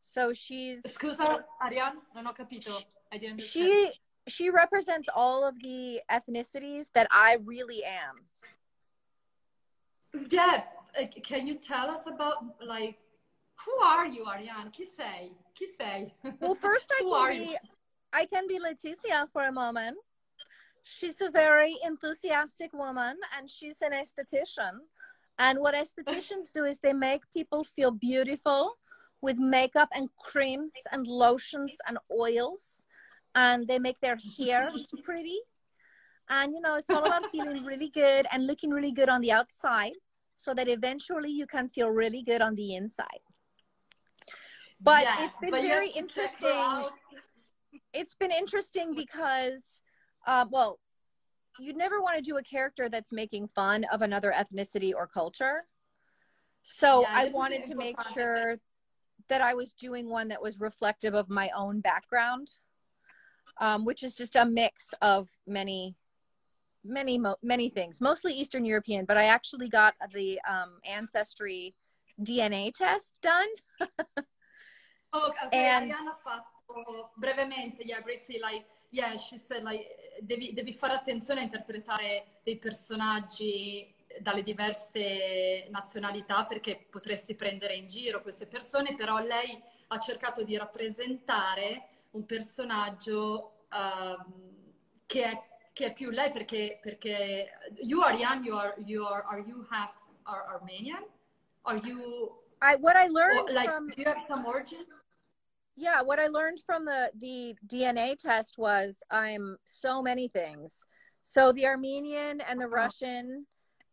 So 0.01 0.33
she's 0.33 0.83
Scusa, 0.83 1.43
Ariane, 1.61 1.97
non 2.13 2.25
ho 2.25 2.33
capito. 2.33 2.71
I 3.11 3.17
didn't 3.17 3.33
understand. 3.33 3.69
she 3.69 3.91
she 4.27 4.49
represents 4.49 5.09
all 5.13 5.47
of 5.47 5.55
the 5.61 6.01
ethnicities 6.11 6.87
that 6.93 7.07
I 7.11 7.37
really 7.43 7.83
am. 7.83 8.25
Yeah, 10.29 10.63
can 11.23 11.47
you 11.47 11.55
tell 11.55 11.89
us 11.89 12.07
about 12.07 12.37
like 12.65 12.97
who 13.65 13.83
are 13.83 14.07
you, 14.07 14.25
Ariane? 14.27 14.71
Chi 14.75 14.83
sei? 14.97 15.31
Chi 15.57 15.65
sei? 15.77 16.13
Well, 16.39 16.55
first 16.55 16.91
I 16.99 17.01
can 17.01 17.37
be 17.37 17.57
I 18.13 18.25
can 18.25 18.47
be 18.47 18.59
Leticia 18.59 19.29
for 19.31 19.43
a 19.43 19.51
moment. 19.51 19.97
She's 20.87 21.19
a 21.19 21.31
very 21.31 21.77
enthusiastic 21.83 22.71
woman 22.71 23.17
and 23.35 23.49
she's 23.49 23.81
an 23.81 23.91
esthetician. 23.91 24.77
And 25.39 25.59
what 25.59 25.73
estheticians 25.73 26.51
do 26.53 26.63
is 26.63 26.79
they 26.79 26.93
make 26.93 27.21
people 27.33 27.63
feel 27.63 27.89
beautiful 27.89 28.75
with 29.19 29.37
makeup 29.37 29.89
and 29.95 30.09
creams 30.23 30.73
and 30.91 31.07
lotions 31.07 31.73
and 31.87 31.97
oils. 32.15 32.85
And 33.33 33.67
they 33.67 33.79
make 33.79 33.99
their 33.99 34.19
hairs 34.37 34.93
pretty. 35.03 35.39
And 36.29 36.53
you 36.53 36.61
know, 36.61 36.75
it's 36.75 36.91
all 36.91 37.03
about 37.03 37.31
feeling 37.31 37.65
really 37.65 37.89
good 37.89 38.27
and 38.31 38.45
looking 38.45 38.69
really 38.69 38.91
good 38.91 39.09
on 39.09 39.21
the 39.21 39.31
outside 39.31 39.93
so 40.37 40.53
that 40.53 40.67
eventually 40.67 41.31
you 41.31 41.47
can 41.47 41.67
feel 41.67 41.89
really 41.89 42.21
good 42.21 42.43
on 42.43 42.53
the 42.53 42.75
inside. 42.75 43.23
But 44.79 45.03
Yeah, 45.03 45.25
it's 45.25 45.37
been 45.37 45.49
but 45.49 45.63
very 45.63 45.87
have 45.87 46.05
to 46.05 46.13
check 46.13 46.41
her 46.41 46.49
interesting 46.49 47.19
it's 47.93 48.15
been 48.15 48.31
interesting 48.31 48.93
because 48.93 49.81
uh, 50.25 50.45
well 50.49 50.79
you'd 51.59 51.77
never 51.77 52.01
want 52.01 52.15
to 52.17 52.21
do 52.21 52.37
a 52.37 52.43
character 52.43 52.89
that's 52.89 53.13
making 53.13 53.47
fun 53.47 53.85
of 53.85 54.01
another 54.01 54.33
ethnicity 54.35 54.93
or 54.93 55.07
culture. 55.07 55.65
So 56.63 57.01
Yeah, 57.01 57.07
i 57.13 57.29
wanted 57.29 57.63
to 57.63 57.75
make 57.75 57.95
sure 58.13 58.57
that 59.29 59.41
i 59.41 59.53
was 59.53 59.73
doing 59.73 60.09
one 60.09 60.27
that 60.29 60.41
was 60.41 60.59
reflective 60.59 61.13
of 61.13 61.29
my 61.29 61.49
own 61.55 61.79
background 61.79 62.49
um, 63.59 63.85
which 63.85 64.03
is 64.03 64.13
just 64.13 64.35
a 64.35 64.45
mix 64.45 64.93
of 65.01 65.29
many 65.47 65.95
many 66.83 67.17
mo- 67.17 67.37
many 67.41 67.69
things 67.69 68.01
mostly 68.01 68.33
eastern 68.33 68.65
european 68.65 69.05
but 69.05 69.17
i 69.17 69.25
actually 69.25 69.69
got 69.69 69.93
the 70.13 70.39
um, 70.47 70.79
ancestry 70.85 71.73
dna 72.21 72.71
test 72.73 73.13
done. 73.21 73.47
Oh, 75.17 75.29
okay, 75.47 75.57
And- 75.57 75.91
Ariana 75.91 76.11
ha 76.11 76.41
fatto 76.67 77.09
brevemente, 77.21 77.79
yeah, 77.85 78.01
briefly, 78.01 78.37
like, 78.41 78.65
yeah, 78.95 79.17
she 79.17 79.37
said, 79.37 79.63
like, 79.63 80.19
devi, 80.21 80.53
devi 80.53 80.73
fare 80.73 80.93
attenzione 80.93 81.41
a 81.41 81.43
interpretare 81.43 82.39
dei 82.43 82.57
personaggi 82.57 83.93
dalle 84.21 84.43
diverse 84.43 85.67
nazionalità 85.69 86.45
perché 86.45 86.87
potresti 86.89 87.35
prendere 87.35 87.75
in 87.75 87.87
giro 87.87 88.21
queste 88.21 88.47
persone, 88.47 88.95
però 88.95 89.19
lei 89.19 89.61
ha 89.87 89.99
cercato 89.99 90.43
di 90.43 90.57
rappresentare 90.57 91.87
un 92.11 92.25
personaggio 92.25 93.65
ehm, 93.69 94.33
che, 95.05 95.23
è, 95.23 95.41
che 95.73 95.85
è 95.87 95.93
più 95.93 96.09
lei 96.11 96.31
perché, 96.31 96.79
perché 96.81 97.49
you 97.81 98.01
are 98.01 98.15
young, 98.15 98.45
you 98.45 98.55
are, 98.55 98.73
you 98.85 99.05
are, 99.05 99.23
are 99.27 99.41
you 99.41 99.65
half 99.69 99.99
are 100.23 100.45
Armenian? 100.47 101.03
Are 101.63 101.79
you, 101.83 102.41
i 102.61 102.77
what 102.79 102.95
i 102.95 103.09
learned 103.09 103.49
or, 103.49 103.53
like, 103.53 103.69
from 103.69 103.89
do 103.89 104.01
you 104.01 104.07
have 104.07 104.21
some 104.25 104.45
origin? 104.45 104.85
Yeah, 105.75 106.01
what 106.01 106.19
I 106.19 106.27
learned 106.27 106.61
from 106.65 106.85
the 106.85 107.11
the 107.19 107.55
DNA 107.67 108.17
test 108.17 108.57
was 108.57 109.03
I'm 109.11 109.57
so 109.65 110.01
many 110.01 110.27
things. 110.29 110.85
So 111.21 111.51
the 111.51 111.65
Armenian 111.65 112.41
and 112.41 112.61
the. 112.61 112.67
Russian 112.67 113.45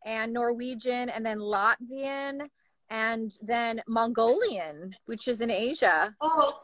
and 0.04 0.32
Norwegian 0.32 1.08
and 1.08 1.24
then 1.24 1.38
Latvian 1.38 2.48
and 2.90 3.38
then 3.42 3.82
Mongolian, 3.88 4.94
which 5.06 5.28
is 5.28 5.40
in 5.40 5.50
Asia. 5.50 6.14
Oh, 6.20 6.62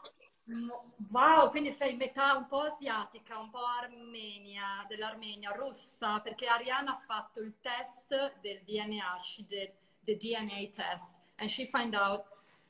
wow, 1.11 1.49
quindi 1.49 1.71
sei 1.71 1.95
metà 1.95 2.35
un 2.35 2.45
po' 2.47 2.67
asiatica, 2.67 3.39
un 3.39 3.49
po' 3.49 3.65
armenia, 3.81 4.85
dell'Armenia, 4.87 5.51
russa, 5.51 6.19
perché 6.21 6.45
Ariana 6.47 6.91
ha 6.91 6.97
fatto 6.97 7.39
il 7.39 7.55
test 7.61 8.09
del 8.41 8.61
DNA, 8.63 9.19
she 9.21 9.43
did 9.47 9.71
the 10.05 10.15
DNA 10.15 10.69
test, 10.71 11.13
and 11.37 11.49
she 11.49 11.65
found 11.65 11.95
out 11.95 12.25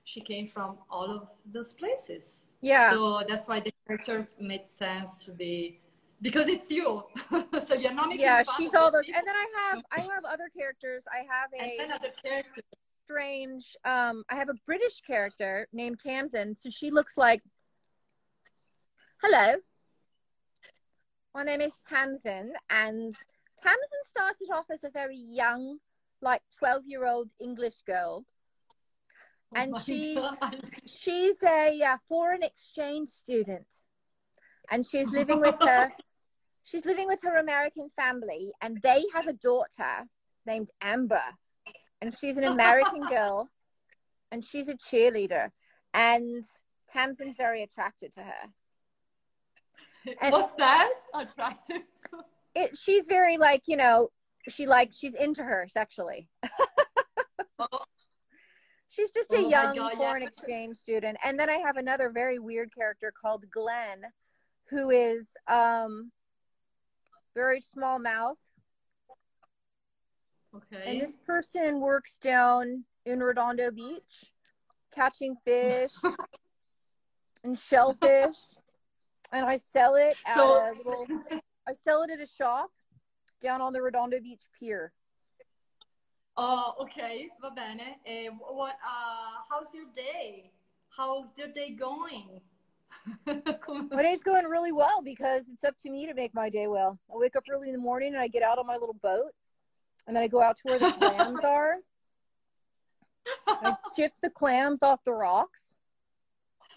she 0.09 0.21
came 0.21 0.47
from 0.47 0.77
all 0.89 1.11
of 1.11 1.27
those 1.45 1.73
places. 1.73 2.47
Yeah. 2.61 2.91
So 2.91 3.21
that's 3.27 3.47
why 3.47 3.59
the 3.59 3.71
character 3.85 4.27
made 4.39 4.65
sense 4.65 5.19
to 5.19 5.31
be, 5.31 5.79
because 6.19 6.47
it's 6.47 6.71
you. 6.71 7.03
so 7.67 7.75
you're 7.75 7.93
not 7.93 8.09
making 8.09 8.25
Yeah, 8.25 8.41
she's 8.57 8.73
all 8.73 8.91
those. 8.91 9.05
people. 9.05 9.19
And 9.19 9.27
then 9.27 9.35
I 9.35 9.47
have 9.59 9.83
I 9.91 9.99
have 10.11 10.25
other 10.25 10.49
characters. 10.57 11.03
I 11.13 11.21
have 11.31 11.49
a 11.53 11.93
other 11.93 12.13
characters. 12.23 12.63
strange 13.05 13.77
um 13.85 14.23
I 14.31 14.35
have 14.35 14.49
a 14.49 14.57
British 14.65 15.01
character 15.01 15.67
named 15.71 15.99
Tamsin. 15.99 16.55
So 16.55 16.71
she 16.71 16.89
looks 16.89 17.15
like 17.15 17.43
Hello. 19.21 19.57
My 21.35 21.43
name 21.43 21.61
is 21.61 21.79
Tamsin 21.87 22.53
and 22.71 23.13
Tamsin 23.61 24.03
started 24.09 24.49
off 24.55 24.65
as 24.71 24.83
a 24.83 24.89
very 24.89 25.17
young 25.17 25.77
like 26.21 26.41
12 26.57 26.83
year 26.87 27.05
old 27.05 27.29
English 27.39 27.81
girl 27.85 28.25
Oh 29.55 29.61
And 29.61 29.71
my 29.71 29.81
she- 29.81 30.15
God. 30.15 30.61
she's 30.85 31.41
a 31.43 31.81
uh, 31.81 31.97
foreign 32.07 32.43
exchange 32.43 33.09
student 33.09 33.65
and 34.71 34.85
she's 34.85 35.09
living 35.11 35.39
with 35.41 35.55
her 35.61 35.89
she's 36.63 36.85
living 36.85 37.07
with 37.07 37.19
her 37.23 37.37
american 37.37 37.89
family 37.95 38.51
and 38.61 38.79
they 38.83 39.03
have 39.13 39.27
a 39.27 39.33
daughter 39.33 40.05
named 40.45 40.69
amber 40.81 41.23
and 42.01 42.15
she's 42.19 42.37
an 42.37 42.43
american 42.43 43.01
girl 43.09 43.49
and 44.31 44.45
she's 44.45 44.69
a 44.69 44.75
cheerleader 44.75 45.49
and 45.95 46.43
tamsin's 46.93 47.35
very 47.35 47.63
attracted 47.63 48.13
to 48.13 48.21
her 48.21 48.43
And- 50.21 50.31
What's 50.31 50.53
that? 50.55 50.91
Attractive. 51.15 51.81
it 52.53 52.77
she's 52.77 53.07
very 53.07 53.37
like 53.37 53.63
you 53.65 53.77
know 53.77 54.09
she 54.47 54.67
like 54.67 54.91
she's 54.93 55.15
into 55.15 55.43
her 55.43 55.65
sexually 55.67 56.29
Oh, 57.57 57.79
she's 58.89 59.11
just 59.11 59.31
a 59.31 59.37
Oh 59.37 59.49
young 59.49 59.75
God, 59.75 59.91
yeah. 59.93 59.97
foreign 59.97 60.23
exchange 60.23 60.75
student 60.77 61.17
and 61.23 61.39
then 61.39 61.49
i 61.49 61.57
have 61.57 61.77
another 61.77 62.09
very 62.09 62.39
weird 62.39 62.73
character 62.75 63.11
called 63.21 63.45
glenn 63.51 64.01
who 64.69 64.89
is 64.89 65.31
um 65.47 66.11
very 67.35 67.61
small 67.61 67.99
mouth. 67.99 68.37
Okay. 70.55 70.83
And 70.85 70.99
this 70.99 71.15
person 71.15 71.79
works 71.79 72.17
down 72.17 72.83
in 73.05 73.19
Redondo 73.21 73.71
Beach 73.71 74.31
catching 74.93 75.35
fish 75.45 75.93
and 77.43 77.57
shellfish. 77.57 78.35
And 79.31 79.45
I 79.45 79.57
sell 79.57 79.95
it 79.95 80.17
at 80.25 80.35
So- 80.35 80.71
a 80.71 80.73
little 80.75 81.05
I 81.67 81.73
sell 81.73 82.01
it 82.01 82.09
at 82.09 82.19
a 82.19 82.25
shop 82.25 82.71
down 83.41 83.61
on 83.61 83.73
the 83.73 83.81
Redondo 83.81 84.19
Beach 84.19 84.43
pier. 84.59 84.91
Oh, 86.41 86.73
okay, 86.79 87.27
va 87.41 87.51
bene. 87.51 87.97
E 88.07 88.29
what, 88.29 88.75
uh, 88.75 89.41
how's 89.49 89.73
your 89.73 89.87
day? 89.93 90.49
How's 90.87 91.37
your 91.37 91.49
day 91.49 91.71
going? 91.71 92.39
My 93.91 94.01
day's 94.01 94.23
going 94.23 94.45
really 94.45 94.71
well 94.71 95.01
because 95.03 95.49
it's 95.49 95.65
up 95.65 95.77
to 95.81 95.89
me 95.89 96.07
to 96.07 96.13
make 96.13 96.33
my 96.33 96.49
day 96.49 96.67
well. 96.67 96.97
I 97.13 97.17
wake 97.17 97.35
up 97.35 97.43
early 97.51 97.67
in 97.67 97.73
the 97.73 97.81
morning 97.81 98.13
and 98.13 98.21
I 98.21 98.29
get 98.29 98.41
out 98.41 98.57
on 98.57 98.65
my 98.65 98.77
little 98.77 98.95
boat 99.03 99.31
and 100.07 100.15
then 100.15 100.23
I 100.23 100.27
go 100.29 100.41
out 100.41 100.55
to 100.57 100.63
where 100.63 100.79
the 100.79 100.91
clams 100.93 101.39
are. 101.43 101.75
I 103.47 103.75
chip 103.97 104.13
the 104.23 104.29
clams 104.29 104.81
off 104.81 105.03
the 105.03 105.13
rocks. 105.13 105.79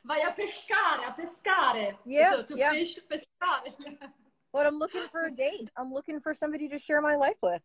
Vai 0.05 0.22
a 0.22 0.33
pescare, 0.33 1.07
a 1.07 1.12
pescare. 1.12 1.94
Yeah, 2.05 2.33
So 2.33 2.42
to 2.42 2.59
yeah. 2.59 2.70
fish, 2.70 2.98
pescare. 3.09 3.72
But 4.53 4.66
I'm 4.66 4.79
looking 4.79 5.07
for 5.11 5.25
a 5.27 5.31
date. 5.31 5.70
I'm 5.79 5.94
looking 5.94 6.20
for 6.20 6.35
somebody 6.35 6.68
to 6.68 6.79
share 6.79 7.01
my 7.01 7.14
life 7.14 7.38
with. 7.42 7.62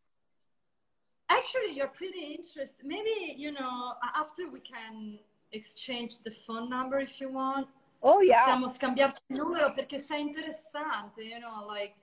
Actually, 1.29 1.73
you're 1.73 1.87
pretty 1.89 2.35
interested. 2.35 2.85
Maybe, 2.85 3.35
you 3.37 3.51
know, 3.51 3.93
after 4.15 4.49
we 4.49 4.59
can 4.59 5.19
exchange 5.51 6.21
the 6.23 6.31
phone 6.31 6.69
number 6.69 6.99
if 6.99 7.19
you 7.19 7.31
want. 7.31 7.67
Oh 8.01 8.21
yeah. 8.21 8.43
Possiamo 8.43 8.67
scambiarci 8.67 9.21
il 9.27 9.37
numero 9.37 9.73
perché 9.73 9.99
sei 9.99 10.21
interessante, 10.21 11.23
you 11.23 11.39
know, 11.39 11.65
like, 11.65 11.95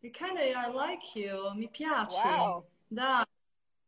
you 0.00 0.10
kind 0.10 0.38
of, 0.38 0.44
I 0.56 0.68
like 0.68 1.14
you, 1.14 1.52
mi 1.54 1.68
piace. 1.68 2.14
Wow. 2.24 2.64
Dai, 2.88 3.24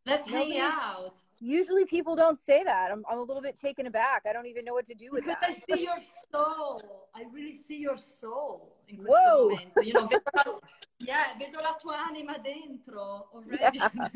let's 0.04 0.26
hang 0.28 0.58
out. 0.58 1.12
Usually 1.40 1.84
people 1.84 2.16
don't 2.16 2.38
say 2.38 2.64
that. 2.64 2.90
I'm, 2.90 3.04
I'm 3.08 3.18
a 3.18 3.22
little 3.22 3.42
bit 3.42 3.56
taken 3.56 3.86
aback. 3.86 4.24
I 4.28 4.32
don't 4.32 4.46
even 4.46 4.64
know 4.64 4.72
what 4.72 4.86
to 4.86 4.94
do 4.94 5.10
with 5.12 5.24
Because 5.24 5.36
that. 5.40 5.50
I 5.68 5.74
see 5.74 5.84
your 5.84 5.98
soul. 6.32 7.08
I 7.14 7.24
really 7.32 7.54
see 7.54 7.76
your 7.78 7.98
soul 7.98 8.76
in 8.88 8.96
questo 8.96 9.14
Whoa. 9.14 9.48
momento. 9.50 9.80
You 9.82 9.92
know, 9.92 10.08
yeah, 10.98 11.34
vedo 11.38 11.60
la 11.60 11.74
tua 11.74 11.96
anima 12.06 12.38
dentro 12.38 13.28
already. 13.32 13.78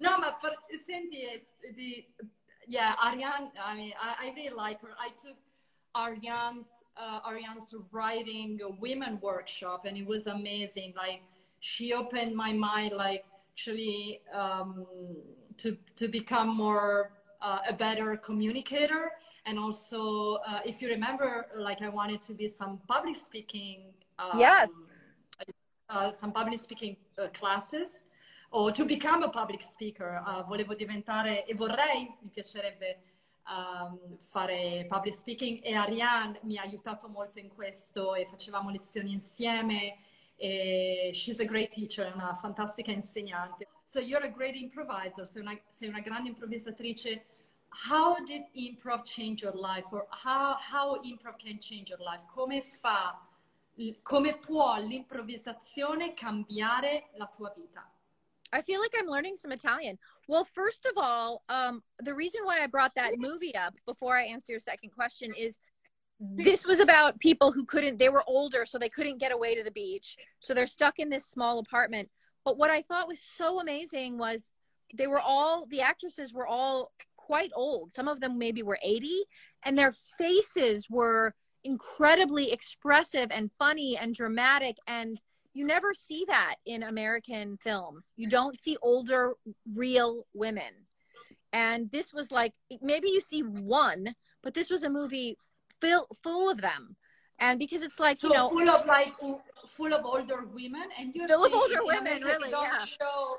no, 0.00 0.18
ma 0.18 0.32
per, 0.34 0.54
senti, 0.84 1.22
eh, 1.22 1.44
di, 1.74 2.06
yeah, 2.66 2.94
Ariane, 2.98 3.50
I 3.62 3.74
mean, 3.76 3.92
I, 4.00 4.26
I 4.26 4.32
really 4.34 4.54
like 4.54 4.80
her. 4.80 4.94
I 4.98 5.10
took 5.10 5.36
Ariane's, 5.94 6.68
uh, 6.96 7.20
Ariane's 7.26 7.74
writing 7.90 8.60
women 8.78 9.18
workshop 9.20 9.84
and 9.84 9.96
it 9.96 10.06
was 10.06 10.26
amazing. 10.26 10.94
Like, 10.96 11.22
she 11.60 11.92
opened 11.92 12.34
my 12.34 12.52
mind, 12.52 12.92
like, 12.92 13.24
actually, 13.52 14.20
um, 14.32 14.86
to, 15.58 15.76
to 15.96 16.08
become 16.08 16.56
more 16.56 17.12
uh, 17.40 17.58
a 17.68 17.72
better 17.72 18.16
communicator 18.16 19.12
and 19.46 19.58
also 19.58 20.38
uh, 20.46 20.60
if 20.64 20.82
you 20.82 20.88
remember 20.88 21.46
like 21.56 21.80
i 21.82 21.88
wanted 21.88 22.20
to 22.20 22.32
be 22.34 22.48
some 22.48 22.80
public 22.88 23.16
speaking 23.16 23.82
um, 24.18 24.38
Yes. 24.38 24.70
Uh, 25.88 26.12
some 26.12 26.32
public 26.32 26.58
speaking 26.58 26.96
uh, 27.18 27.28
classes 27.32 28.04
or 28.50 28.72
to 28.72 28.84
become 28.84 29.22
a 29.22 29.28
public 29.28 29.62
speaker. 29.62 30.22
Uh, 30.26 30.44
volevo 30.44 30.74
diventare 30.74 31.44
e 31.44 31.54
vorrei 31.54 32.16
mi 32.20 32.30
piacerebbe 32.30 33.02
um, 33.48 34.16
fare 34.18 34.86
public 34.88 35.14
speaking 35.14 35.60
e 35.62 35.74
Ariane 35.74 36.40
mi 36.42 36.58
ha 36.58 36.62
aiutato 36.62 37.08
molto 37.08 37.38
in 37.38 37.48
questo 37.48 38.14
e 38.14 38.26
facevamo 38.26 38.70
lezioni 38.70 39.12
insieme 39.12 39.98
e 40.36 41.10
she's 41.14 41.40
a 41.40 41.44
great 41.44 41.70
teacher 41.70 42.10
una 42.14 42.34
fantastica 42.34 42.92
insegnante. 42.92 43.66
So 43.84 44.00
you're 44.00 44.26
a 44.26 44.30
great 44.30 44.54
improviser 44.54 45.26
sei 45.26 45.42
una, 45.42 45.58
sei 45.68 45.88
una 45.88 46.00
grande 46.00 46.28
improvvisatrice. 46.28 47.24
How 47.90 48.16
did 48.24 48.46
improv 48.54 49.02
change 49.04 49.42
your 49.42 49.54
life 49.54 49.88
or 49.92 50.06
how, 50.24 50.56
how 50.58 50.98
improv 51.02 51.36
can 51.36 51.58
change 51.58 51.90
your 51.90 52.00
life? 52.00 52.24
Come 52.32 52.62
fa 52.62 53.27
come 54.02 54.38
può 54.38 54.78
l'improvvisazione 54.78 56.14
cambiare 56.14 57.10
la 57.16 57.26
tua 57.26 57.52
vita 57.56 57.90
I 58.52 58.62
feel 58.62 58.80
like 58.80 58.94
I'm 58.98 59.06
learning 59.06 59.36
some 59.36 59.52
Italian. 59.52 59.98
Well, 60.26 60.44
first 60.44 60.86
of 60.86 60.92
all, 60.96 61.42
um, 61.48 61.82
the 62.00 62.14
reason 62.14 62.42
why 62.44 62.62
I 62.62 62.66
brought 62.66 62.94
that 62.94 63.18
movie 63.18 63.54
up 63.54 63.74
before 63.86 64.16
I 64.16 64.24
answer 64.24 64.52
your 64.52 64.60
second 64.60 64.90
question 64.90 65.32
is 65.36 65.58
this 66.20 66.66
was 66.66 66.80
about 66.80 67.20
people 67.20 67.52
who 67.52 67.64
couldn't, 67.64 67.98
they 67.98 68.08
were 68.08 68.24
older, 68.26 68.66
so 68.66 68.78
they 68.78 68.88
couldn't 68.88 69.20
get 69.20 69.32
away 69.32 69.54
to 69.54 69.62
the 69.62 69.70
beach. 69.70 70.16
So 70.40 70.52
they're 70.52 70.66
stuck 70.66 70.98
in 70.98 71.10
this 71.10 71.26
small 71.26 71.58
apartment. 71.58 72.08
But 72.44 72.58
what 72.58 72.70
I 72.70 72.82
thought 72.82 73.08
was 73.08 73.20
so 73.20 73.60
amazing 73.60 74.18
was 74.18 74.50
they 74.94 75.06
were 75.06 75.20
all, 75.20 75.66
the 75.66 75.82
actresses 75.82 76.32
were 76.32 76.46
all 76.46 76.90
quite 77.16 77.50
old. 77.54 77.92
Some 77.92 78.08
of 78.08 78.20
them 78.20 78.38
maybe 78.38 78.62
were 78.62 78.78
80, 78.82 79.12
and 79.64 79.78
their 79.78 79.92
faces 79.92 80.88
were 80.90 81.34
incredibly 81.64 82.52
expressive 82.52 83.28
and 83.30 83.50
funny 83.52 83.96
and 83.96 84.14
dramatic. 84.14 84.76
And 84.86 85.20
you 85.54 85.64
never 85.64 85.94
see 85.94 86.24
that 86.28 86.56
in 86.66 86.82
American 86.82 87.56
film. 87.58 88.02
You 88.16 88.28
mm. 88.28 88.30
don't 88.30 88.58
see 88.58 88.76
older, 88.82 89.34
real 89.74 90.26
women. 90.34 90.86
And 91.52 91.90
this 91.90 92.12
was 92.12 92.30
like, 92.30 92.52
maybe 92.82 93.08
you 93.08 93.20
see 93.20 93.40
one, 93.42 94.14
but 94.42 94.54
this 94.54 94.70
was 94.70 94.82
a 94.82 94.90
movie 94.90 95.36
full, 95.80 96.06
full 96.22 96.50
of 96.50 96.60
them. 96.60 96.96
And 97.40 97.58
because 97.58 97.82
it's 97.82 98.00
like, 98.00 98.18
so 98.18 98.28
you 98.28 98.34
know, 98.34 98.48
full 98.48 98.68
of 98.68 98.86
like 98.86 99.14
full 99.68 99.94
of 99.94 100.04
older 100.04 100.44
women 100.52 100.88
and 100.98 101.14
you're 101.14 101.28
Full 101.28 101.44
of 101.44 101.52
older 101.52 101.84
women, 101.84 102.22
really, 102.22 102.50
yeah. 102.50 102.84
show 102.84 103.38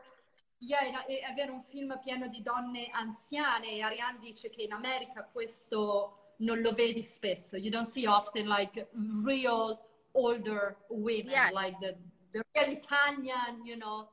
yeah, 0.60 0.86
in- 0.86 1.04
e 1.08 1.22
avere 1.24 1.52
un 1.52 1.62
film 1.62 1.98
pieno 2.04 2.28
di 2.28 2.42
donne 2.42 2.90
anziane 2.92 3.82
Ariane 3.82 4.20
dice 4.20 4.50
che 4.50 4.64
in 4.64 4.74
America 4.74 5.28
questo 5.32 6.19
non 6.40 6.62
lo 6.62 6.72
vedi 6.72 7.04
spesso 7.04 7.58
you 7.58 7.70
don't 7.70 7.88
see 7.88 8.06
often 8.06 8.48
like 8.48 8.88
real 9.24 9.80
older 10.14 10.78
women 10.90 11.30
Yes. 11.32 11.54
like 11.54 11.80
the, 11.80 11.96
the 12.34 12.42
real 12.56 12.70
Italian 12.78 13.66
you 13.66 13.78
know 13.78 14.10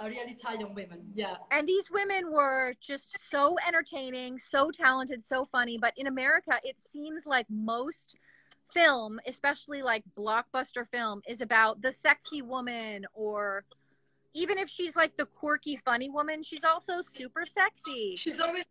a 0.00 0.08
real 0.08 0.26
Italian 0.26 0.74
women 0.74 1.10
yeah 1.14 1.36
and 1.50 1.68
these 1.68 1.90
women 1.90 2.30
were 2.30 2.74
just 2.80 3.18
so 3.28 3.56
entertaining, 3.66 4.38
so 4.38 4.70
talented, 4.70 5.22
so 5.22 5.44
funny. 5.44 5.78
But 5.78 5.92
in 5.96 6.06
America, 6.06 6.58
it 6.62 6.76
seems 6.80 7.26
like 7.26 7.44
most 7.50 8.16
film, 8.72 9.18
especially 9.26 9.82
like 9.82 10.04
blockbuster 10.16 10.86
film, 10.88 11.22
is 11.26 11.40
about 11.40 11.82
the 11.82 11.90
sexy 11.90 12.40
woman 12.40 13.04
or 13.14 13.64
even 14.32 14.58
if 14.58 14.68
she's 14.68 14.94
like 14.94 15.16
the 15.16 15.26
quirky, 15.26 15.80
funny 15.84 16.08
woman, 16.08 16.42
she's 16.44 16.62
also 16.62 17.02
super 17.02 17.44
sexy. 17.44 18.14
She's 18.16 18.38
always, 18.38 18.64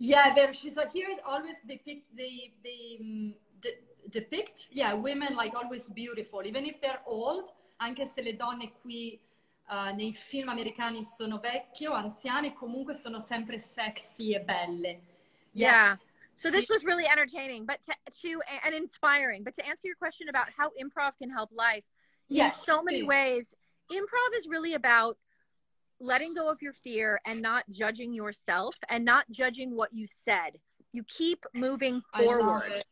yeah, 0.00 0.32
there. 0.34 0.52
She's 0.54 0.76
like 0.76 0.92
here. 0.92 1.08
Always 1.26 1.56
depict 1.68 2.16
they 2.16 2.52
they 2.64 2.96
um, 3.00 3.34
de- 3.60 3.78
depict, 4.08 4.68
yeah, 4.72 4.94
women 4.94 5.36
like 5.36 5.54
always 5.54 5.88
beautiful, 5.88 6.42
even 6.44 6.64
if 6.64 6.80
they're 6.80 7.02
old. 7.06 7.52
Anche 7.78 8.06
se 8.06 8.22
le 8.22 8.32
donne 8.32 8.72
qui 8.82 9.20
uh, 9.68 9.92
nei 9.92 10.12
film 10.12 10.48
americani 10.48 11.02
sono 11.04 11.38
vecchie 11.38 11.88
o 11.88 11.94
anziane, 11.94 12.52
comunque 12.54 12.94
sono 12.94 13.18
sempre 13.18 13.58
sexy 13.58 14.34
e 14.34 14.40
belle. 14.40 15.00
Yeah. 15.52 15.96
So 16.34 16.50
this 16.50 16.70
was 16.70 16.84
really 16.84 17.06
entertaining, 17.06 17.66
but 17.66 17.82
to, 17.82 17.92
to 18.22 18.40
and 18.64 18.74
inspiring. 18.74 19.42
But 19.44 19.54
to 19.56 19.66
answer 19.66 19.86
your 19.86 19.96
question 19.96 20.30
about 20.30 20.46
how 20.56 20.70
improv 20.82 21.12
can 21.18 21.28
help 21.28 21.50
life, 21.52 21.84
in 22.30 22.36
Yes, 22.36 22.64
so 22.64 22.82
many 22.82 23.02
ways, 23.02 23.54
improv 23.92 24.38
is 24.38 24.46
really 24.48 24.72
about 24.72 25.18
letting 26.00 26.34
go 26.34 26.48
of 26.50 26.62
your 26.62 26.72
fear 26.72 27.20
and 27.26 27.40
not 27.42 27.64
judging 27.70 28.12
yourself 28.14 28.74
and 28.88 29.04
not 29.04 29.30
judging 29.30 29.76
what 29.76 29.92
you 29.92 30.06
said. 30.06 30.58
You 30.92 31.04
keep 31.04 31.44
moving 31.54 32.02
forward. 32.16 32.84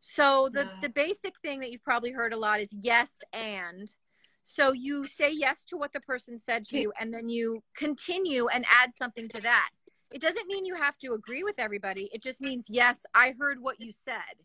So 0.00 0.50
the 0.52 0.64
Yeah. 0.64 0.70
the 0.82 0.88
basic 0.90 1.38
thing 1.40 1.60
that 1.60 1.70
you've 1.70 1.84
probably 1.84 2.10
heard 2.10 2.32
a 2.32 2.36
lot 2.36 2.60
is 2.60 2.72
yes 2.72 3.10
and. 3.32 3.92
So 4.46 4.72
you 4.72 5.06
say 5.06 5.30
yes 5.30 5.64
to 5.66 5.76
what 5.78 5.92
the 5.94 6.00
person 6.00 6.38
said 6.38 6.66
to 6.66 6.78
you 6.78 6.92
and 7.00 7.12
then 7.14 7.30
you 7.30 7.62
continue 7.76 8.46
and 8.48 8.66
add 8.68 8.94
something 8.94 9.26
to 9.30 9.40
that. 9.40 9.70
It 10.12 10.20
doesn't 10.20 10.46
mean 10.48 10.66
you 10.66 10.74
have 10.74 10.98
to 10.98 11.14
agree 11.14 11.42
with 11.42 11.58
everybody. 11.58 12.10
It 12.12 12.22
just 12.22 12.42
means 12.42 12.66
yes, 12.68 12.98
I 13.14 13.34
heard 13.38 13.58
what 13.60 13.80
you 13.80 13.90
said 13.90 14.36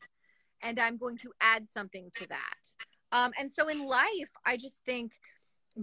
and 0.62 0.80
I'm 0.80 0.98
going 0.98 1.18
to 1.20 1.34
add 1.42 1.68
something 1.68 2.10
to 2.16 2.28
that. 2.28 2.70
Um, 3.12 3.32
and 3.38 3.52
so 3.52 3.68
in 3.68 3.86
life, 3.86 4.30
I 4.46 4.56
just 4.56 4.80
think 4.86 5.12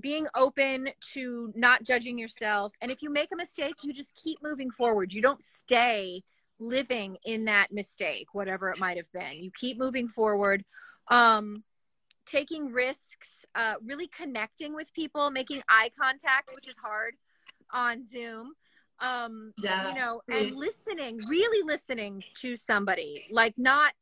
being 0.01 0.27
open 0.35 0.89
to 1.15 1.53
not 1.55 1.83
judging 1.83 2.19
yourself 2.19 2.73
and 2.81 2.91
if 2.91 3.03
you 3.03 3.11
make 3.11 3.31
a 3.33 3.37
mistake, 3.37 3.75
you 3.83 3.93
just 3.93 4.15
keep 4.15 4.39
moving 4.43 4.71
forward. 4.71 5.13
You 5.13 5.23
don't 5.23 5.43
stay 5.45 6.23
living 6.59 7.17
in 7.25 7.45
that 7.47 7.73
mistake, 7.73 8.29
whatever 8.33 8.71
it 8.71 8.79
might 8.79 8.97
have 8.97 9.11
been. 9.13 9.43
You 9.43 9.51
keep 9.59 9.79
moving 9.79 10.09
forward, 10.09 10.65
um, 11.09 11.63
taking 12.27 12.73
risks, 12.73 13.45
uh, 13.55 13.75
really 13.85 14.09
connecting 14.09 14.75
with 14.75 14.93
people, 14.95 15.31
making 15.31 15.63
eye 15.69 15.91
contact, 15.99 16.51
which 16.55 16.69
is 16.69 16.77
hard 16.83 17.15
on 17.71 18.07
Zoom. 18.07 18.55
Um, 18.99 19.53
Yeah. 19.59 19.89
you 19.89 19.95
know, 19.95 20.23
and 20.31 20.57
listening, 20.57 21.19
really 21.27 21.63
listening 21.63 22.25
to 22.41 22.57
somebody, 22.57 23.27
like 23.31 23.53
not 23.59 23.93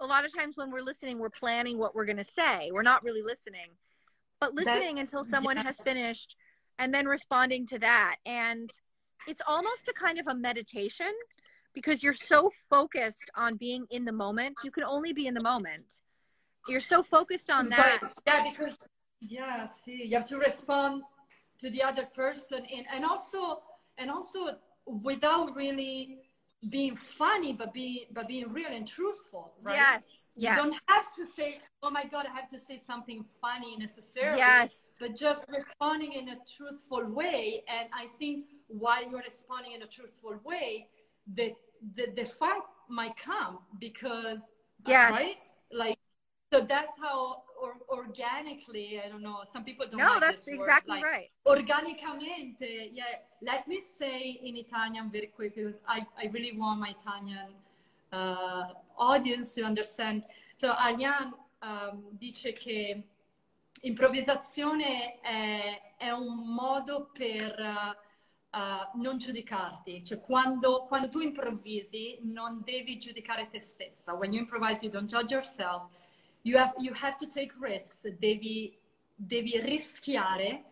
a 0.00 0.06
lot 0.06 0.24
of 0.24 0.34
times 0.34 0.56
when 0.56 0.70
we're 0.70 0.80
listening, 0.80 1.18
we're 1.18 1.30
planning 1.30 1.78
what 1.78 1.94
we're 1.94 2.06
going 2.06 2.16
to 2.16 2.24
say. 2.24 2.70
We're 2.72 2.82
not 2.82 3.02
really 3.04 3.22
listening, 3.22 3.76
but 4.42 4.56
listening 4.56 4.96
that, 4.96 5.02
until 5.02 5.24
someone 5.24 5.56
yeah. 5.56 5.62
has 5.62 5.78
finished 5.78 6.34
and 6.80 6.92
then 6.92 7.06
responding 7.06 7.64
to 7.64 7.78
that. 7.78 8.16
And 8.26 8.68
it's 9.28 9.40
almost 9.46 9.86
a 9.88 9.92
kind 9.92 10.18
of 10.18 10.26
a 10.26 10.34
meditation 10.34 11.12
because 11.72 12.02
you're 12.02 12.20
so 12.34 12.50
focused 12.68 13.30
on 13.36 13.56
being 13.56 13.86
in 13.90 14.04
the 14.04 14.10
moment. 14.10 14.56
You 14.64 14.72
can 14.72 14.82
only 14.82 15.12
be 15.12 15.28
in 15.28 15.34
the 15.34 15.42
moment. 15.42 16.00
You're 16.66 16.80
so 16.80 17.04
focused 17.04 17.50
on 17.50 17.68
that. 17.68 18.00
Yeah, 18.26 18.42
because, 18.50 18.78
yeah, 19.20 19.66
see, 19.66 20.06
you 20.06 20.16
have 20.16 20.28
to 20.30 20.38
respond 20.38 21.04
to 21.60 21.70
the 21.70 21.84
other 21.84 22.06
person 22.06 22.64
and, 22.76 22.84
and 22.92 23.04
also, 23.04 23.62
and 23.96 24.10
also 24.10 24.56
without 24.86 25.54
really 25.54 26.18
being 26.70 26.96
funny 26.96 27.52
but 27.52 27.72
being 27.74 28.04
but 28.12 28.28
being 28.28 28.52
real 28.52 28.70
and 28.70 28.86
truthful 28.86 29.52
right? 29.62 29.76
Yes 29.76 30.22
you 30.36 30.54
don't 30.54 30.76
have 30.88 31.12
to 31.12 31.26
say 31.36 31.58
oh 31.82 31.90
my 31.90 32.04
god 32.04 32.26
i 32.26 32.34
have 32.34 32.48
to 32.48 32.58
say 32.58 32.78
something 32.78 33.24
funny 33.40 33.76
necessarily 33.76 34.38
yes. 34.38 34.96
but 34.98 35.14
just 35.16 35.46
responding 35.50 36.14
in 36.14 36.30
a 36.30 36.36
truthful 36.56 37.04
way. 37.04 37.62
And 37.68 37.88
i 37.92 38.06
think 38.18 38.46
while 38.68 39.02
you're 39.08 39.20
responding 39.20 39.72
in 39.72 39.82
a 39.82 39.86
truthful 39.86 40.40
way 40.44 40.88
the 41.34 41.52
the, 41.96 42.12
the 42.16 42.24
fight 42.24 42.62
might 42.88 43.16
come 43.16 43.58
because 43.80 44.52
yes. 44.86 45.10
right? 45.10 45.34
Like 45.72 45.98
so 46.52 46.60
that's 46.60 46.96
how 47.00 47.42
or, 47.62 47.72
organically 47.88 49.00
i 49.04 49.08
don't 49.08 49.22
know 49.22 49.38
some 49.52 49.64
people 49.64 49.86
don't 49.90 50.00
no 50.00 50.12
like 50.12 50.20
that's 50.20 50.46
exactly 50.48 50.96
like, 50.96 51.04
right. 51.04 51.30
organicamente 51.46 52.70
yeah 52.98 53.14
let 53.50 53.66
me 53.66 53.80
say 53.98 54.38
in 54.48 54.54
italian 54.56 55.10
very 55.10 55.30
quickly 55.36 55.62
because 55.64 55.80
i, 55.88 55.98
I 56.22 56.24
really 56.34 56.52
want 56.58 56.78
my 56.80 56.90
italian 56.98 57.50
uh, 58.12 58.64
audience 58.98 59.54
to 59.54 59.64
understand. 59.64 60.22
So 60.56 60.72
ariane 60.72 61.34
um, 61.62 62.04
dice 62.18 62.52
che 62.52 63.02
improvvisazione 63.82 65.20
è, 65.20 65.94
è 65.96 66.10
un 66.10 66.52
modo 66.54 67.10
per 67.12 67.56
uh, 67.58 68.58
uh, 68.58 69.00
non 69.00 69.18
giudicarti, 69.18 70.04
cioè 70.04 70.20
quando, 70.20 70.84
quando 70.86 71.08
tu 71.08 71.20
improvvisi 71.20 72.18
non 72.22 72.60
devi 72.64 72.98
giudicare 72.98 73.48
te 73.50 73.60
stessa. 73.60 74.12
When 74.14 74.32
you 74.32 74.40
improvise 74.40 74.84
you 74.84 74.92
don't 74.92 75.08
judge 75.08 75.32
yourself, 75.32 75.90
you 76.42 76.58
have, 76.58 76.72
you 76.78 76.92
have 76.94 77.16
to 77.16 77.26
take 77.26 77.52
risks, 77.60 78.06
devi, 78.18 78.76
devi 79.14 79.60
rischiare 79.60 80.64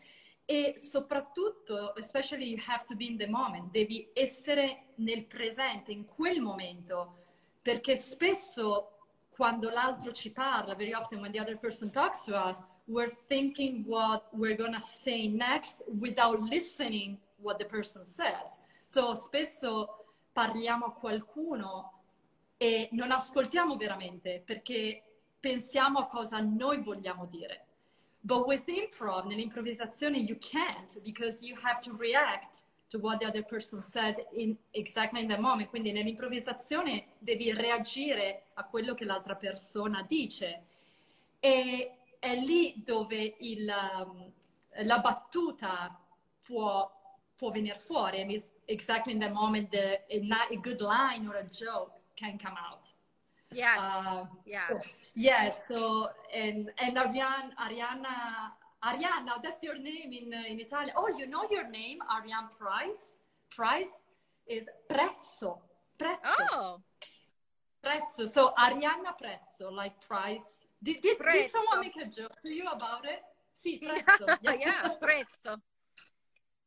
e 0.44 0.74
soprattutto, 0.76 1.94
especially 1.96 2.50
you 2.50 2.58
have 2.66 2.84
to 2.84 2.96
be 2.96 3.06
in 3.06 3.16
the 3.16 3.28
moment, 3.28 3.70
devi 3.70 4.10
essere 4.12 4.86
nel 4.96 5.24
presente, 5.26 5.92
in 5.92 6.04
quel 6.04 6.40
momento, 6.40 7.14
perché 7.62 7.96
spesso 7.96 8.96
quando 9.30 9.70
l'altro 9.70 10.12
ci 10.12 10.32
parla, 10.32 10.74
very 10.74 10.92
often 10.92 11.20
when 11.20 11.30
the 11.30 11.40
other 11.40 11.56
person 11.56 11.90
talks 11.90 12.24
to 12.24 12.34
us, 12.34 12.60
we're 12.86 13.08
thinking 13.08 13.84
what 13.86 14.28
we're 14.32 14.56
gonna 14.56 14.80
say 14.80 15.28
next 15.28 15.82
without 15.86 16.40
listening 16.40 17.16
what 17.36 17.58
the 17.58 17.64
person 17.64 18.04
says. 18.04 18.58
So 18.86 19.14
spesso 19.14 20.04
parliamo 20.32 20.86
a 20.86 20.92
qualcuno 20.92 22.02
e 22.56 22.88
non 22.92 23.12
ascoltiamo 23.12 23.76
veramente 23.76 24.42
perché 24.44 25.09
pensiamo 25.40 25.98
a 25.98 26.06
cosa 26.06 26.38
noi 26.40 26.82
vogliamo 26.82 27.26
dire. 27.26 27.66
But 28.22 28.46
with 28.46 28.68
improv, 28.68 29.26
nell'improvvisazione, 29.26 30.18
you 30.18 30.36
can't 30.38 31.02
because 31.02 31.42
you 31.42 31.56
have 31.62 31.80
to 31.80 31.96
react 31.96 32.64
to 32.90 32.98
what 32.98 33.20
the 33.20 33.26
other 33.26 33.42
person 33.42 33.80
says 33.80 34.16
in 34.32 34.58
exactly 34.72 35.22
in 35.22 35.28
that 35.28 35.40
moment. 35.40 35.70
Quindi 35.70 35.90
nell'improvvisazione 35.90 37.14
devi 37.18 37.52
reagire 37.52 38.50
a 38.54 38.64
quello 38.64 38.94
che 38.94 39.06
l'altra 39.06 39.36
persona 39.36 40.02
dice. 40.02 40.64
E 41.40 41.96
è 42.18 42.34
lì 42.34 42.82
dove 42.84 43.36
il, 43.38 43.72
um, 43.96 44.30
la 44.84 44.98
battuta 44.98 45.98
può, 46.42 46.90
può 47.34 47.50
venire 47.50 47.78
fuori. 47.78 48.20
And 48.20 48.30
it's 48.30 48.52
exactly 48.66 49.14
in 49.14 49.18
that 49.20 49.32
moment 49.32 49.70
that 49.70 50.04
a, 50.10 50.52
a 50.52 50.56
good 50.56 50.82
line 50.82 51.26
or 51.26 51.36
a 51.36 51.44
joke 51.44 51.92
can 52.16 52.36
come 52.38 52.56
out. 52.58 52.86
Yes. 53.52 53.78
Uh, 53.78 54.26
yeah. 54.44 54.68
So, 54.68 54.78
Yes, 55.14 55.64
so 55.66 56.08
and 56.34 56.70
and 56.78 56.96
Ariane, 56.96 57.52
Ariana, 57.58 58.54
Ariana, 58.84 59.42
that's 59.42 59.62
your 59.62 59.78
name 59.78 60.12
in 60.12 60.32
uh, 60.32 60.42
in 60.48 60.60
Italian. 60.60 60.94
Oh, 60.96 61.08
you 61.16 61.26
know 61.26 61.46
your 61.50 61.68
name, 61.68 61.98
Ariane 62.10 62.48
Price. 62.58 63.16
Price 63.50 64.02
is 64.46 64.66
prezzo. 64.88 65.58
Prezzo. 65.98 66.46
Oh. 66.52 66.80
Prezzo. 67.84 68.28
So 68.28 68.52
Arianna 68.58 69.14
Prezzo, 69.20 69.72
like 69.72 69.94
price. 70.06 70.64
Did, 70.82 71.02
did, 71.02 71.18
did 71.18 71.50
someone 71.50 71.80
make 71.80 71.96
a 71.96 72.08
joke 72.08 72.40
to 72.42 72.48
you 72.48 72.64
about 72.68 73.04
it? 73.04 73.20
Sì, 73.52 73.80
prezzo. 73.84 74.38
Yeah, 74.40 74.54
yeah 74.54 74.88
prezzo. 75.00 75.60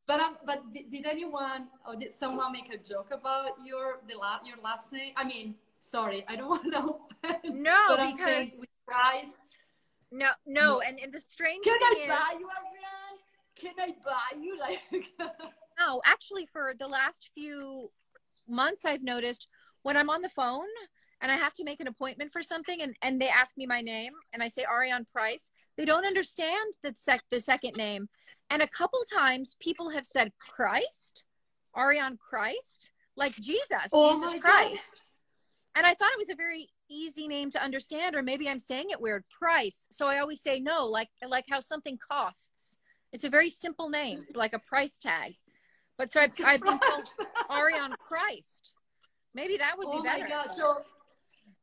But 0.06 0.20
um, 0.20 0.38
but 0.46 0.62
did, 0.74 0.92
did 0.92 1.06
anyone 1.06 1.68
or 1.88 1.96
did 1.96 2.12
someone 2.12 2.52
make 2.52 2.68
a 2.74 2.78
joke 2.78 3.12
about 3.12 3.56
your 3.66 4.02
the 4.08 4.16
la- 4.16 4.44
your 4.44 4.58
last 4.62 4.92
name? 4.92 5.14
I 5.16 5.24
mean, 5.24 5.56
sorry, 5.84 6.26
I 6.28 6.36
don't 6.36 6.50
want 6.50 6.74
to 6.74 7.30
offend. 7.30 7.64
No, 7.64 7.80
because 7.90 8.50
I'm 8.50 8.64
price. 8.88 9.28
No, 10.12 10.30
no, 10.46 10.80
and, 10.82 11.00
and 11.00 11.12
the 11.12 11.22
strange 11.22 11.64
Can 11.64 11.80
thing 11.80 11.88
I 11.88 12.02
is, 12.04 12.10
buy 12.10 12.40
you, 12.40 12.48
Ariane? 12.48 13.18
Can 13.56 13.74
I 13.80 13.96
buy 14.06 14.40
you? 14.40 14.60
Like, 14.60 14.80
no, 15.80 16.02
actually, 16.06 16.46
for 16.46 16.74
the 16.78 16.88
last 16.88 17.32
few 17.34 17.90
months, 18.48 18.86
I've 18.86 19.02
noticed 19.02 19.48
when 19.82 19.98
I'm 19.98 20.10
on 20.10 20.22
the 20.22 20.30
phone 20.30 20.68
and 21.22 21.32
I 21.32 21.36
have 21.36 21.54
to 21.54 21.64
make 21.64 21.80
an 21.80 21.88
appointment 21.88 22.32
for 22.32 22.44
something, 22.44 22.82
and, 22.82 22.96
and 23.02 23.20
they 23.20 23.30
ask 23.30 23.58
me 23.58 23.66
my 23.66 23.82
name, 23.82 24.12
and 24.34 24.44
I 24.44 24.50
say 24.50 24.66
Ariane 24.70 25.06
Price, 25.06 25.52
they 25.78 25.86
don't 25.86 26.06
understand 26.06 26.74
the 26.84 26.94
sec 26.98 27.24
the 27.32 27.40
second 27.40 27.76
name, 27.76 28.10
and 28.50 28.62
a 28.62 28.68
couple 28.68 29.00
times 29.12 29.56
people 29.62 29.90
have 29.90 30.06
said 30.06 30.32
Christ, 30.38 31.24
Ariane 31.78 32.18
Christ, 32.18 32.92
like 33.16 33.36
Jesus, 33.38 33.88
Oh 33.94 34.14
Jesus 34.16 34.42
Christ. 34.42 35.02
And 35.76 35.88
I 35.88 35.94
thought 35.96 36.12
it 36.12 36.20
was 36.20 36.30
a 36.30 36.36
very 36.36 36.70
easy 36.90 37.28
name 37.28 37.50
to 37.52 37.64
understand, 37.64 38.16
or 38.16 38.22
maybe 38.22 38.48
I'm 38.48 38.60
saying 38.60 38.88
it 38.92 39.02
weird. 39.02 39.24
Price. 39.40 39.88
So 39.92 40.06
I 40.08 40.20
always 40.20 40.42
say 40.42 40.60
no, 40.60 40.86
like 40.86 41.10
like 41.28 41.46
how 41.50 41.62
something 41.62 41.98
costs. 41.98 42.78
It's 43.12 43.24
a 43.24 43.30
very 43.30 43.50
simple 43.50 43.90
name, 43.90 44.26
like 44.36 44.54
a 44.54 44.60
price 44.60 44.98
tag. 45.00 45.34
But 45.98 46.12
so 46.12 46.22
I've, 46.22 46.32
I've 46.44 46.62
been 46.62 46.80
called 46.80 47.08
Ariane 47.52 47.94
Christ. 48.00 48.74
Maybe 49.36 49.58
that 49.58 49.78
would 49.78 49.88
oh 49.90 50.02
be 50.02 50.08
better. 50.08 50.26
Oh 50.26 50.38
my 50.38 50.46
God. 50.46 50.58
So, 50.58 50.82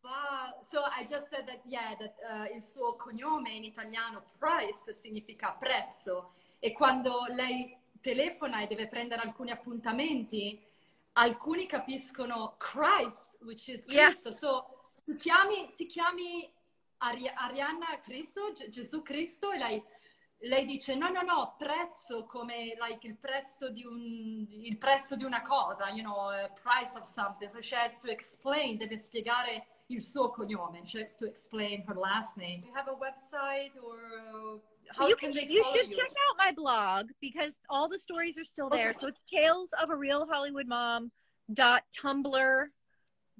wow. 0.04 0.54
So 0.72 0.84
I 0.84 1.02
just 1.02 1.28
said 1.30 1.46
that, 1.46 1.62
yeah, 1.66 1.94
that 1.98 2.14
uh, 2.28 2.54
il 2.54 2.62
suo 2.62 2.96
cognome 2.96 3.56
in 3.56 3.64
italiano, 3.64 4.22
Price, 4.38 4.94
significa 4.94 5.56
prezzo. 5.58 6.30
E 6.60 6.72
quando 6.72 7.26
lei 7.30 7.76
telefona 8.00 8.62
e 8.62 8.66
deve 8.66 8.86
prendere 8.86 9.22
alcuni 9.22 9.50
appuntamenti, 9.50 10.62
alcuni 11.14 11.66
capiscono 11.66 12.54
Christ 12.58 13.29
which 13.42 13.68
is 13.68 13.84
Cristo. 13.84 14.30
Yes. 14.30 14.38
So 14.38 14.66
ti 15.04 15.14
chiami, 15.14 15.74
ti 15.74 15.86
chiami 15.86 16.50
Ari- 17.02 17.32
Arianna 17.34 18.00
Cristo, 18.02 18.52
G- 18.52 18.68
Gesù 18.68 19.02
Cristo, 19.02 19.52
e 19.52 19.58
lei, 19.58 19.82
lei, 20.42 20.64
dice 20.66 20.94
no, 20.94 21.08
no, 21.08 21.22
no, 21.22 21.54
prezzo 21.58 22.24
come 22.26 22.76
like, 22.78 23.06
il, 23.06 23.16
prezzo 23.16 23.70
di 23.70 23.84
un, 23.84 24.46
il 24.50 24.76
prezzo 24.76 25.16
di 25.16 25.24
una 25.24 25.42
cosa, 25.42 25.88
you 25.88 26.02
know, 26.02 26.30
price 26.62 26.96
of 26.96 27.04
something. 27.04 27.50
So 27.50 27.60
she 27.60 27.74
has 27.74 27.98
to 28.00 28.10
explain, 28.10 28.76
deve 28.76 28.96
spiegare 28.98 29.66
il 29.88 30.00
suo 30.00 30.30
cognome. 30.30 30.84
She 30.84 31.00
has 31.00 31.16
to 31.16 31.26
explain 31.26 31.84
her 31.86 31.94
last 31.94 32.36
name. 32.36 32.60
Do 32.60 32.66
you 32.68 32.74
have 32.74 32.88
a 32.88 32.96
website 32.96 33.72
or 33.82 33.98
uh, 33.98 34.58
how 34.96 35.08
you 35.08 35.16
can, 35.16 35.32
can, 35.32 35.46
they 35.46 35.52
you 35.52 35.62
follow 35.62 35.76
should 35.76 35.90
you? 35.90 35.96
check 35.96 36.12
out 36.28 36.36
my 36.38 36.52
blog 36.52 37.10
because 37.20 37.58
all 37.68 37.88
the 37.88 37.98
stories 37.98 38.38
are 38.38 38.44
still 38.44 38.68
there. 38.68 38.90
Okay. 38.90 38.98
So 39.00 39.08
it's 39.08 39.22
tales 39.24 39.70
of 39.82 39.90
a 39.90 39.96
real 39.96 40.26
Hollywood 40.30 40.66
mom 40.66 41.10
dot 41.52 41.82
tumblr 41.92 42.68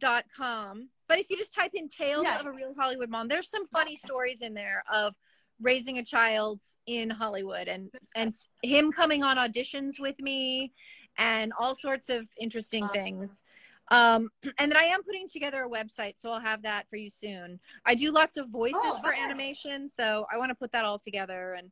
dot 0.01 0.25
com. 0.37 0.89
But 1.09 1.19
if 1.19 1.31
you 1.31 1.37
just 1.37 1.53
type 1.55 1.73
in 1.75 1.89
tales 1.89 2.25
Yeah. 2.25 2.41
of 2.41 2.47
a 2.47 2.53
real 2.53 2.75
Hollywood 2.77 3.11
mom, 3.11 3.29
there's 3.29 3.49
some 3.51 3.67
funny 3.69 3.97
stories 3.97 4.43
in 4.43 4.55
there 4.55 4.83
of 4.93 5.15
raising 5.61 5.99
a 5.99 6.05
child 6.05 6.63
in 6.87 7.11
Hollywood 7.11 7.69
and 7.69 7.91
and 8.17 8.33
him 8.63 8.91
coming 8.91 9.23
on 9.23 9.37
auditions 9.37 10.01
with 10.01 10.19
me 10.19 10.73
and 11.19 11.53
all 11.59 11.75
sorts 11.77 12.09
of 12.09 12.27
interesting 12.39 12.85
Uh. 12.85 12.93
things. 12.93 13.45
Um, 13.93 14.31
and 14.59 14.71
then 14.71 14.77
I 14.77 14.85
am 14.85 15.03
putting 15.03 15.29
together 15.29 15.65
a 15.65 15.69
website, 15.69 16.15
so 16.19 16.31
I'll 16.31 16.41
have 16.41 16.63
that 16.63 16.89
for 16.89 16.97
you 16.97 17.11
soon. 17.11 17.61
I 17.85 17.95
do 17.95 18.11
lots 18.11 18.37
of 18.37 18.49
voices 18.49 18.81
Oh, 18.85 19.01
for 19.03 19.11
nice. 19.11 19.21
animation, 19.25 19.89
so 19.89 20.27
I 20.33 20.39
want 20.39 20.51
to 20.51 20.55
put 20.55 20.73
that 20.73 20.85
all 20.85 20.99
together 20.99 21.55
and 21.55 21.71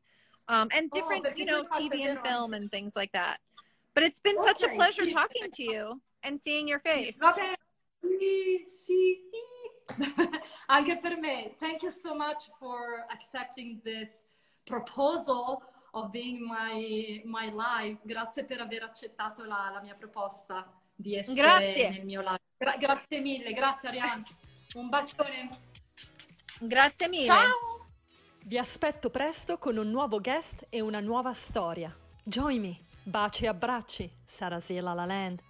um, 0.49 0.69
and 0.73 0.91
Oh, 0.93 0.99
different, 0.99 1.25
perché 1.25 1.39
you 1.39 1.45
know, 1.45 1.61
tu 1.63 1.69
hai 1.71 1.79
fatto 1.83 1.95
TV 1.97 2.09
and 2.09 2.21
film 2.23 2.55
and 2.55 2.71
things 2.71 2.97
like 2.97 3.13
that. 3.13 3.39
But 3.95 4.03
it's 4.05 4.21
been 4.21 4.39
such 4.43 4.63
a 4.63 4.69
pleasure 4.69 5.07
talking 5.21 5.51
to 5.53 5.63
you 5.63 6.01
and 6.25 6.41
seeing 6.41 6.67
your 6.67 6.81
face. 6.81 7.19
Bene. 7.19 7.55
Sì, 8.01 8.67
sì. 8.85 9.29
Anche 10.67 10.99
per 10.99 11.17
me. 11.17 11.55
Thank 11.59 11.83
you 11.83 11.91
so 11.91 12.15
much 12.15 12.49
for 12.59 13.05
accepting 13.11 13.81
this 13.83 14.27
proposal 14.65 15.63
of 15.93 16.11
being 16.11 16.41
my, 16.47 17.23
my 17.25 17.51
live. 17.51 17.99
Grazie 18.03 18.45
per 18.45 18.61
aver 18.61 18.83
accettato 18.83 19.45
la, 19.45 19.71
la 19.73 19.81
mia 19.81 19.95
proposta 19.95 20.71
di 20.95 21.17
essere 21.17 21.35
Grazie. 21.35 21.91
nel 21.91 22.05
mio 22.05 22.21
live. 22.21 22.41
Gra- 22.57 22.77
grazie 22.77 23.21
mille, 23.21 23.53
grazie 23.53 23.89
Ariane. 23.89 24.23
Un 24.75 24.89
bacione. 24.89 25.49
Grazie 26.61 27.09
mille. 27.09 27.27
Ciao! 27.27 27.87
Vi 28.45 28.59
aspetto 28.59 29.11
presto 29.11 29.59
con 29.59 29.77
un 29.77 29.91
nuovo 29.91 30.21
guest 30.21 30.67
e 30.71 30.81
una 30.81 31.01
nuova 31.01 31.33
storia. 31.35 31.95
Join 32.25 32.61
me. 32.61 32.79
Baci 33.03 33.45
e 33.45 33.49
abbracci. 33.49 34.11
Sarasila 34.27 34.93
La 34.93 35.05
Land. 35.05 35.41